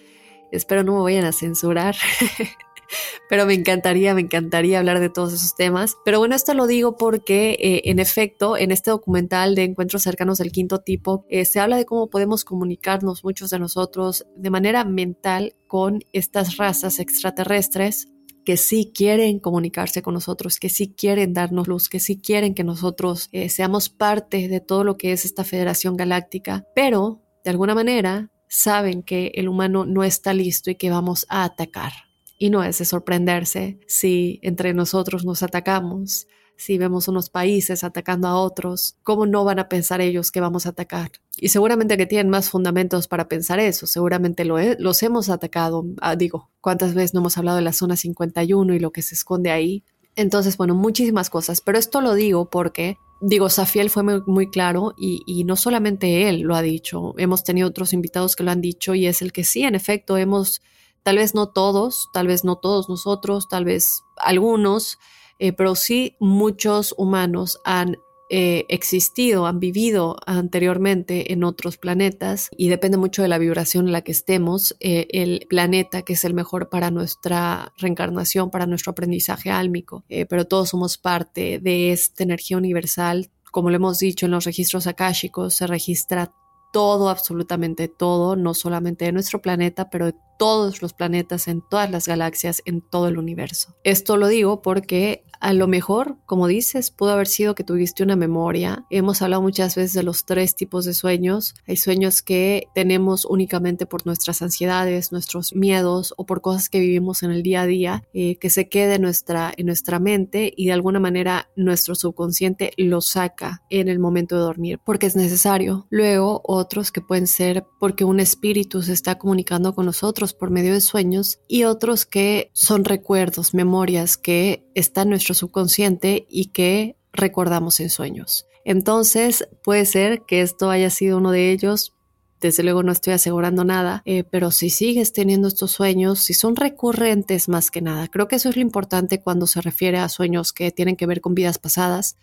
Espero 0.52 0.84
no 0.84 0.98
me 0.98 1.02
vayan 1.02 1.26
a 1.26 1.32
censurar. 1.32 1.96
Pero 3.30 3.46
me 3.46 3.54
encantaría, 3.54 4.14
me 4.14 4.22
encantaría 4.22 4.80
hablar 4.80 5.00
de 5.00 5.10
todos 5.10 5.34
esos 5.34 5.56
temas. 5.56 5.98
Pero 6.06 6.20
bueno, 6.20 6.36
esto 6.36 6.54
lo 6.54 6.68
digo 6.68 6.96
porque, 6.96 7.58
eh, 7.60 7.82
en 7.86 8.00
efecto, 8.00 8.56
en 8.56 8.72
este 8.72 8.92
documental 8.92 9.56
de 9.56 9.64
Encuentros 9.64 10.04
cercanos 10.04 10.38
del 10.38 10.52
quinto 10.52 10.80
tipo, 10.80 11.26
eh, 11.30 11.44
se 11.44 11.60
habla 11.60 11.78
de 11.78 11.86
cómo 11.86 12.10
podemos 12.10 12.46
comunicarnos 12.46 13.24
muchos 13.24 13.50
de 13.50 13.60
nosotros 13.60 14.26
de 14.36 14.50
manera 14.50 14.86
mental 14.86 15.56
con 15.68 16.04
estas 16.14 16.58
razas 16.58 17.00
extraterrestres 17.00 18.08
que 18.48 18.56
sí 18.56 18.94
quieren 18.96 19.40
comunicarse 19.40 20.02
con 20.02 20.14
nosotros, 20.14 20.58
que 20.58 20.70
sí 20.70 20.94
quieren 20.96 21.34
darnos 21.34 21.68
luz, 21.68 21.90
que 21.90 22.00
sí 22.00 22.18
quieren 22.18 22.54
que 22.54 22.64
nosotros 22.64 23.28
eh, 23.34 23.50
seamos 23.50 23.90
parte 23.90 24.48
de 24.48 24.62
todo 24.62 24.86
lo 24.86 24.96
que 24.96 25.12
es 25.12 25.26
esta 25.26 25.44
Federación 25.44 25.98
Galáctica, 25.98 26.66
pero 26.74 27.20
de 27.44 27.50
alguna 27.50 27.76
manera 27.76 28.32
saben 28.48 29.04
que 29.04 29.34
el 29.36 29.50
humano 29.50 29.86
no 29.86 30.06
está 30.06 30.34
listo 30.34 30.72
y 30.72 30.76
que 30.76 30.90
vamos 30.90 31.26
a 31.28 31.44
atacar. 31.44 31.92
Y 32.40 32.50
no 32.50 32.64
es 32.64 32.78
de 32.78 32.86
sorprenderse 32.86 33.80
si 33.86 34.40
entre 34.44 34.74
nosotros 34.74 35.26
nos 35.26 35.44
atacamos, 35.44 36.30
si 36.58 36.78
vemos 36.78 37.08
unos 37.08 37.30
países 37.30 37.84
atacando 37.84 38.28
a 38.28 38.36
otros, 38.36 38.98
¿cómo 39.04 39.26
no 39.26 39.44
van 39.44 39.60
a 39.60 39.70
pensar 39.70 40.02
ellos 40.02 40.32
que 40.32 40.42
vamos 40.42 40.66
a 40.66 40.70
atacar? 40.70 41.12
Y 41.38 41.50
seguramente 41.50 41.98
que 41.98 42.08
tienen 42.08 42.30
más 42.30 42.50
fundamentos 42.50 43.08
para 43.08 43.28
pensar 43.28 43.60
eso, 43.60 43.86
seguramente 43.86 44.44
lo 44.44 44.58
los 44.80 45.04
hemos 45.04 45.30
atacado, 45.30 45.86
ah, 46.02 46.16
digo, 46.16 46.50
¿cuántas 46.62 46.96
veces 46.96 47.14
no 47.14 47.20
hemos 47.20 47.38
hablado 47.38 47.58
de 47.58 47.64
la 47.64 47.74
zona 47.74 47.96
51 47.96 48.74
y 48.74 48.80
lo 48.80 48.92
que 48.92 49.04
se 49.04 49.14
esconde 49.14 49.52
ahí? 49.52 49.84
Entonces, 50.16 50.58
bueno, 50.58 50.74
muchísimas 50.74 51.30
cosas, 51.30 51.62
pero 51.62 51.78
esto 51.78 52.02
lo 52.02 52.16
digo 52.16 52.50
porque, 52.50 52.98
digo, 53.22 53.50
Safiel 53.50 53.92
fue 53.92 54.02
muy, 54.26 54.50
claro 54.50 54.96
y, 54.98 55.22
y, 55.28 55.44
no 55.44 55.56
solamente 55.56 56.28
él 56.28 56.42
lo 56.42 56.56
ha 56.56 56.64
dicho, 56.64 57.14
hemos 57.20 57.44
tenido 57.44 57.68
otros 57.68 57.94
invitados 57.94 58.36
que 58.36 58.44
lo 58.44 58.50
han 58.50 58.62
dicho 58.62 58.96
y 58.96 59.06
es 59.06 59.22
el 59.22 59.32
que 59.32 59.44
sí, 59.44 59.62
en 59.62 59.76
efecto, 59.76 60.18
hemos, 60.18 60.64
tal 61.04 61.18
vez 61.18 61.36
no 61.36 61.50
todos, 61.50 62.10
tal 62.14 62.26
vez 62.26 62.44
no 62.44 62.56
todos 62.56 62.90
nosotros, 62.90 63.48
tal 63.48 63.66
vez 63.66 64.02
algunos, 64.18 64.98
eh, 65.40 65.54
pero 65.54 65.76
sí 65.76 66.16
muchos 66.20 66.94
humanos 66.98 67.60
han 67.64 67.98
eh, 68.30 68.66
existido, 68.68 69.48
han 69.48 69.60
vivido 69.60 70.18
anteriormente 70.26 71.32
en 71.32 71.46
otros 71.46 71.78
planetas 71.78 72.50
y 72.58 72.68
depende 72.68 72.98
mucho 72.98 73.22
de 73.22 73.30
la 73.30 73.38
vibración 73.38 73.88
en 73.88 73.94
la 73.94 74.02
que 74.02 74.12
estemos, 74.12 74.76
eh, 74.82 75.08
el 75.12 75.46
planeta 75.50 76.02
que 76.02 76.14
es 76.14 76.26
el 76.26 76.34
mejor 76.34 76.68
para 76.68 76.92
nuestra 76.92 77.72
reencarnación, 77.78 78.52
para 78.52 78.66
nuestro 78.66 78.92
aprendizaje 78.92 79.50
álmico, 79.50 80.04
pero 80.30 80.46
todos 80.46 80.70
somos 80.70 80.98
parte 80.98 81.60
de 81.60 81.94
esta 81.94 82.24
energía 82.24 82.58
universal. 82.58 83.30
Como 83.50 83.70
lo 83.70 83.78
hemos 83.78 84.00
dicho 84.00 84.26
en 84.26 84.34
los 84.34 84.44
registros 84.44 84.88
akáshicos, 84.88 85.54
se 85.54 85.66
registra 85.66 86.34
todo, 86.74 87.10
absolutamente 87.10 87.88
todo, 87.88 88.36
no 88.36 88.54
solamente 88.54 89.06
de 89.06 89.12
nuestro 89.12 89.42
planeta, 89.42 89.90
pero 89.90 90.08
de 90.08 90.16
todos 90.38 90.82
los 90.82 90.94
planetas, 90.94 91.48
en 91.48 91.62
todas 91.62 91.90
las 91.90 92.08
galaxias, 92.08 92.62
en 92.66 92.82
todo 92.82 93.08
el 93.08 93.18
universo. 93.18 93.76
Esto 93.84 94.18
lo 94.18 94.28
digo 94.28 94.62
porque 94.62 95.24
a 95.40 95.54
lo 95.54 95.68
mejor, 95.68 96.18
como 96.26 96.48
dices, 96.48 96.92
pudo 96.92 97.12
haber 97.12 97.28
sido 97.28 97.56
que 97.56 97.64
tuviste 97.64 98.04
una 98.04 98.16
memoria. 98.16 98.86
Hemos 98.90 99.22
hablado 99.22 99.42
muchas 99.42 99.76
veces 99.76 99.94
de 99.94 100.04
los 100.04 100.26
tres 100.26 100.56
tipos 100.56 100.86
de 100.86 100.94
sueños. 100.94 101.56
Hay 101.68 101.78
sueños 101.78 102.22
que 102.22 102.68
tenemos 102.74 103.26
únicamente 103.26 103.86
por 103.86 104.06
nuestras 104.06 104.42
ansiedades, 104.42 105.12
nuestros 105.12 105.56
miedos 105.56 106.14
o 106.18 106.26
por 106.26 106.42
cosas 106.42 106.70
que 106.70 106.80
vivimos 106.80 107.24
en 107.24 107.32
el 107.32 107.44
día 107.44 107.62
a 107.62 107.66
día, 107.66 108.04
eh, 108.14 108.38
que 108.38 108.50
se 108.50 108.70
quede 108.70 108.96
en 108.96 109.02
nuestra, 109.04 109.54
en 109.56 109.66
nuestra 109.66 110.00
mente 110.00 110.54
y 110.56 110.68
de 110.68 110.74
alguna 110.74 111.00
manera 111.00 111.50
nuestro 111.56 111.96
subconsciente 111.96 112.72
lo 112.78 113.02
saca 113.02 113.64
en 113.70 113.88
el 113.88 114.00
momento 114.00 114.36
de 114.36 114.42
dormir 114.42 114.80
porque 114.86 115.08
es 115.08 115.16
necesario. 115.16 115.88
Luego 115.90 116.42
otros 116.44 116.92
que 116.92 117.02
pueden 117.02 117.28
ser 117.28 117.66
porque 117.80 118.04
un 118.04 118.20
espíritu 118.20 118.82
se 118.82 118.94
está 118.94 119.18
comunicando 119.18 119.74
con 119.74 119.86
nosotros 119.86 120.34
por 120.34 120.50
medio 120.50 120.74
de 120.74 120.82
sueños 120.82 121.40
y 121.48 121.64
otros 121.64 122.06
que 122.06 122.50
son 122.54 122.86
recuerdos, 122.86 123.54
memorias 123.54 124.18
que 124.18 124.66
están 124.76 125.10
nuestro 125.10 125.27
subconsciente 125.34 126.26
y 126.30 126.48
que 126.48 126.96
recordamos 127.14 127.80
en 127.80 127.90
sueños. 127.90 128.46
Entonces 128.64 129.48
puede 129.64 129.86
ser 129.86 130.24
que 130.24 130.42
esto 130.42 130.70
haya 130.70 130.90
sido 130.90 131.18
uno 131.18 131.32
de 131.32 131.52
ellos. 131.52 131.94
Desde 132.42 132.64
luego 132.64 132.84
no 132.84 132.92
estoy 132.92 133.14
asegurando 133.14 133.64
nada, 133.64 134.04
eh, 134.06 134.24
pero 134.24 134.52
si 134.52 134.70
sigues 134.70 135.12
teniendo 135.12 135.48
estos 135.48 135.72
sueños, 135.72 136.20
si 136.20 136.34
son 136.34 136.56
recurrentes 136.56 137.50
más 137.50 137.72
que 137.72 137.82
nada, 137.82 138.08
creo 138.10 138.28
que 138.28 138.36
eso 138.36 138.50
es 138.50 138.56
lo 138.56 138.62
importante 138.62 139.22
cuando 139.22 139.48
se 139.48 139.62
refiere 139.62 139.98
a 139.98 140.10
sueños 140.10 140.54
que 140.54 140.72
tienen 140.72 140.96
que 140.96 141.08
ver 141.08 141.20
con 141.20 141.34
vidas 141.34 141.58
pasadas, 141.58 142.18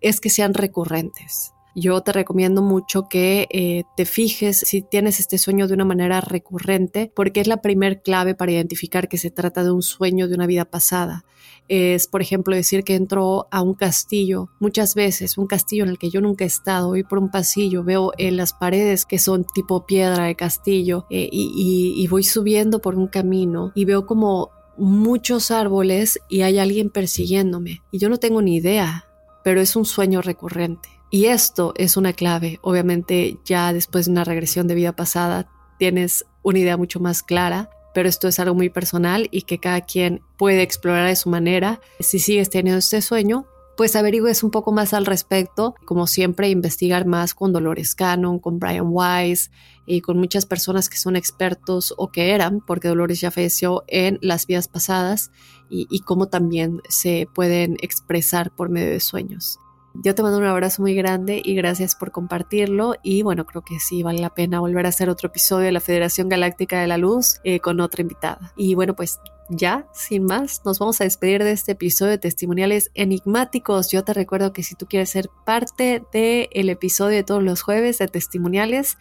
es 0.00 0.20
que 0.20 0.28
sean 0.28 0.52
recurrentes. 0.52 1.54
Yo 1.76 2.00
te 2.02 2.12
recomiendo 2.12 2.62
mucho 2.62 3.08
que 3.08 3.48
eh, 3.50 3.82
te 3.96 4.04
fijes 4.04 4.58
si 4.58 4.82
tienes 4.82 5.18
este 5.18 5.38
sueño 5.38 5.66
de 5.66 5.74
una 5.74 5.84
manera 5.84 6.20
recurrente, 6.20 7.10
porque 7.14 7.40
es 7.40 7.48
la 7.48 7.62
primer 7.62 8.02
clave 8.02 8.36
para 8.36 8.52
identificar 8.52 9.08
que 9.08 9.18
se 9.18 9.30
trata 9.32 9.64
de 9.64 9.72
un 9.72 9.82
sueño 9.82 10.28
de 10.28 10.36
una 10.36 10.46
vida 10.46 10.66
pasada. 10.66 11.24
Es, 11.68 12.06
por 12.06 12.20
ejemplo, 12.20 12.54
decir 12.54 12.84
que 12.84 12.94
entro 12.94 13.48
a 13.50 13.62
un 13.62 13.74
castillo 13.74 14.50
muchas 14.60 14.94
veces, 14.94 15.38
un 15.38 15.46
castillo 15.46 15.84
en 15.84 15.90
el 15.90 15.98
que 15.98 16.10
yo 16.10 16.20
nunca 16.20 16.44
he 16.44 16.46
estado, 16.46 16.88
voy 16.88 17.04
por 17.04 17.18
un 17.18 17.30
pasillo, 17.30 17.82
veo 17.84 18.12
en 18.18 18.36
las 18.36 18.52
paredes 18.52 19.06
que 19.06 19.18
son 19.18 19.46
tipo 19.54 19.86
piedra 19.86 20.24
de 20.24 20.34
castillo 20.34 21.06
eh, 21.10 21.28
y, 21.32 21.94
y 21.96 22.06
voy 22.08 22.22
subiendo 22.22 22.80
por 22.80 22.96
un 22.96 23.08
camino 23.08 23.72
y 23.74 23.84
veo 23.84 24.06
como 24.06 24.50
muchos 24.76 25.50
árboles 25.50 26.18
y 26.28 26.42
hay 26.42 26.58
alguien 26.58 26.90
persiguiéndome 26.90 27.82
y 27.90 27.98
yo 27.98 28.08
no 28.08 28.18
tengo 28.18 28.42
ni 28.42 28.56
idea, 28.56 29.06
pero 29.42 29.60
es 29.60 29.76
un 29.76 29.84
sueño 29.84 30.22
recurrente. 30.22 30.88
Y 31.10 31.26
esto 31.26 31.74
es 31.76 31.96
una 31.96 32.12
clave. 32.12 32.58
Obviamente 32.62 33.38
ya 33.44 33.72
después 33.72 34.06
de 34.06 34.12
una 34.12 34.24
regresión 34.24 34.66
de 34.66 34.74
vida 34.74 34.96
pasada 34.96 35.48
tienes 35.78 36.24
una 36.42 36.58
idea 36.58 36.76
mucho 36.76 36.98
más 36.98 37.22
clara, 37.22 37.70
pero 37.94 38.08
esto 38.08 38.28
es 38.28 38.38
algo 38.40 38.54
muy 38.54 38.68
personal 38.68 39.28
y 39.30 39.42
que 39.42 39.58
cada 39.58 39.80
quien 39.80 40.20
puede 40.36 40.62
explorar 40.62 41.08
de 41.08 41.16
su 41.16 41.30
manera. 41.30 41.80
Si 42.00 42.18
sigues 42.18 42.50
teniendo 42.50 42.80
este 42.80 43.00
sueño, 43.00 43.46
pues 43.76 43.96
averigües 43.96 44.42
un 44.42 44.50
poco 44.50 44.72
más 44.72 44.92
al 44.92 45.06
respecto. 45.06 45.74
Como 45.84 46.06
siempre, 46.06 46.50
investigar 46.50 47.06
más 47.06 47.34
con 47.34 47.52
Dolores 47.52 47.94
Cannon, 47.94 48.38
con 48.38 48.58
Brian 48.58 48.88
Wise 48.88 49.50
y 49.86 50.00
con 50.00 50.18
muchas 50.18 50.44
personas 50.44 50.88
que 50.88 50.96
son 50.96 51.16
expertos 51.16 51.94
o 51.96 52.08
que 52.08 52.32
eran, 52.32 52.60
porque 52.60 52.88
Dolores 52.88 53.20
ya 53.20 53.30
falleció 53.30 53.84
en 53.86 54.18
las 54.22 54.46
vidas 54.46 54.68
pasadas 54.68 55.30
y, 55.70 55.86
y 55.90 56.00
cómo 56.00 56.26
también 56.26 56.80
se 56.88 57.28
pueden 57.34 57.76
expresar 57.80 58.50
por 58.54 58.68
medio 58.68 58.90
de 58.90 59.00
sueños. 59.00 59.58
Yo 60.02 60.14
te 60.14 60.22
mando 60.22 60.38
un 60.38 60.44
abrazo 60.44 60.82
muy 60.82 60.94
grande 60.94 61.40
y 61.42 61.54
gracias 61.54 61.94
por 61.94 62.10
compartirlo. 62.10 62.96
Y 63.02 63.22
bueno, 63.22 63.46
creo 63.46 63.62
que 63.62 63.78
sí 63.78 64.02
vale 64.02 64.18
la 64.18 64.30
pena 64.30 64.58
volver 64.58 64.86
a 64.86 64.88
hacer 64.88 65.08
otro 65.08 65.28
episodio 65.28 65.66
de 65.66 65.72
la 65.72 65.80
Federación 65.80 66.28
Galáctica 66.28 66.80
de 66.80 66.88
la 66.88 66.98
Luz 66.98 67.40
eh, 67.44 67.60
con 67.60 67.80
otra 67.80 68.02
invitada. 68.02 68.52
Y 68.56 68.74
bueno, 68.74 68.94
pues 68.94 69.20
ya, 69.48 69.86
sin 69.92 70.24
más, 70.24 70.62
nos 70.64 70.80
vamos 70.80 71.00
a 71.00 71.04
despedir 71.04 71.44
de 71.44 71.52
este 71.52 71.72
episodio 71.72 72.10
de 72.10 72.18
testimoniales 72.18 72.90
enigmáticos. 72.94 73.90
Yo 73.90 74.02
te 74.02 74.14
recuerdo 74.14 74.52
que 74.52 74.64
si 74.64 74.74
tú 74.74 74.86
quieres 74.86 75.10
ser 75.10 75.30
parte 75.44 76.02
del 76.12 76.68
episodio 76.68 77.16
de 77.16 77.24
todos 77.24 77.42
los 77.42 77.62
jueves 77.62 77.98
de 77.98 78.08
testimoniales, 78.08 78.98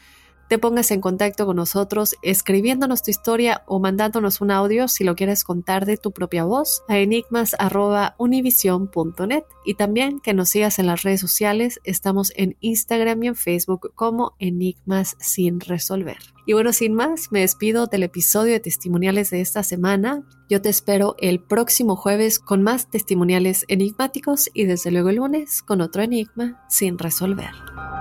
te 0.47 0.59
pongas 0.59 0.91
en 0.91 1.01
contacto 1.01 1.45
con 1.45 1.55
nosotros 1.55 2.15
escribiéndonos 2.21 3.03
tu 3.03 3.11
historia 3.11 3.63
o 3.65 3.79
mandándonos 3.79 4.41
un 4.41 4.51
audio 4.51 4.87
si 4.87 5.03
lo 5.03 5.15
quieres 5.15 5.43
contar 5.43 5.85
de 5.85 5.97
tu 5.97 6.11
propia 6.11 6.43
voz 6.43 6.83
a 6.87 6.97
enigmas.univision.net 6.97 9.43
y 9.65 9.75
también 9.75 10.19
que 10.19 10.33
nos 10.33 10.49
sigas 10.49 10.79
en 10.79 10.87
las 10.87 11.03
redes 11.03 11.21
sociales. 11.21 11.79
Estamos 11.83 12.33
en 12.35 12.57
Instagram 12.59 13.23
y 13.23 13.27
en 13.27 13.35
Facebook 13.35 13.91
como 13.95 14.35
Enigmas 14.39 15.15
sin 15.19 15.59
resolver. 15.59 16.17
Y 16.45 16.53
bueno, 16.53 16.73
sin 16.73 16.93
más, 16.93 17.31
me 17.31 17.39
despido 17.39 17.87
del 17.87 18.03
episodio 18.03 18.53
de 18.53 18.59
testimoniales 18.59 19.29
de 19.29 19.41
esta 19.41 19.63
semana. 19.63 20.23
Yo 20.49 20.61
te 20.61 20.69
espero 20.69 21.15
el 21.19 21.39
próximo 21.39 21.95
jueves 21.95 22.39
con 22.39 22.63
más 22.63 22.89
testimoniales 22.89 23.65
enigmáticos 23.69 24.49
y 24.53 24.65
desde 24.65 24.91
luego 24.91 25.09
el 25.09 25.17
lunes 25.17 25.63
con 25.63 25.81
otro 25.81 26.03
enigma 26.03 26.61
sin 26.67 26.97
resolver. 26.97 27.51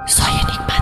Soy 0.06 0.32
enigmático. 0.32 0.81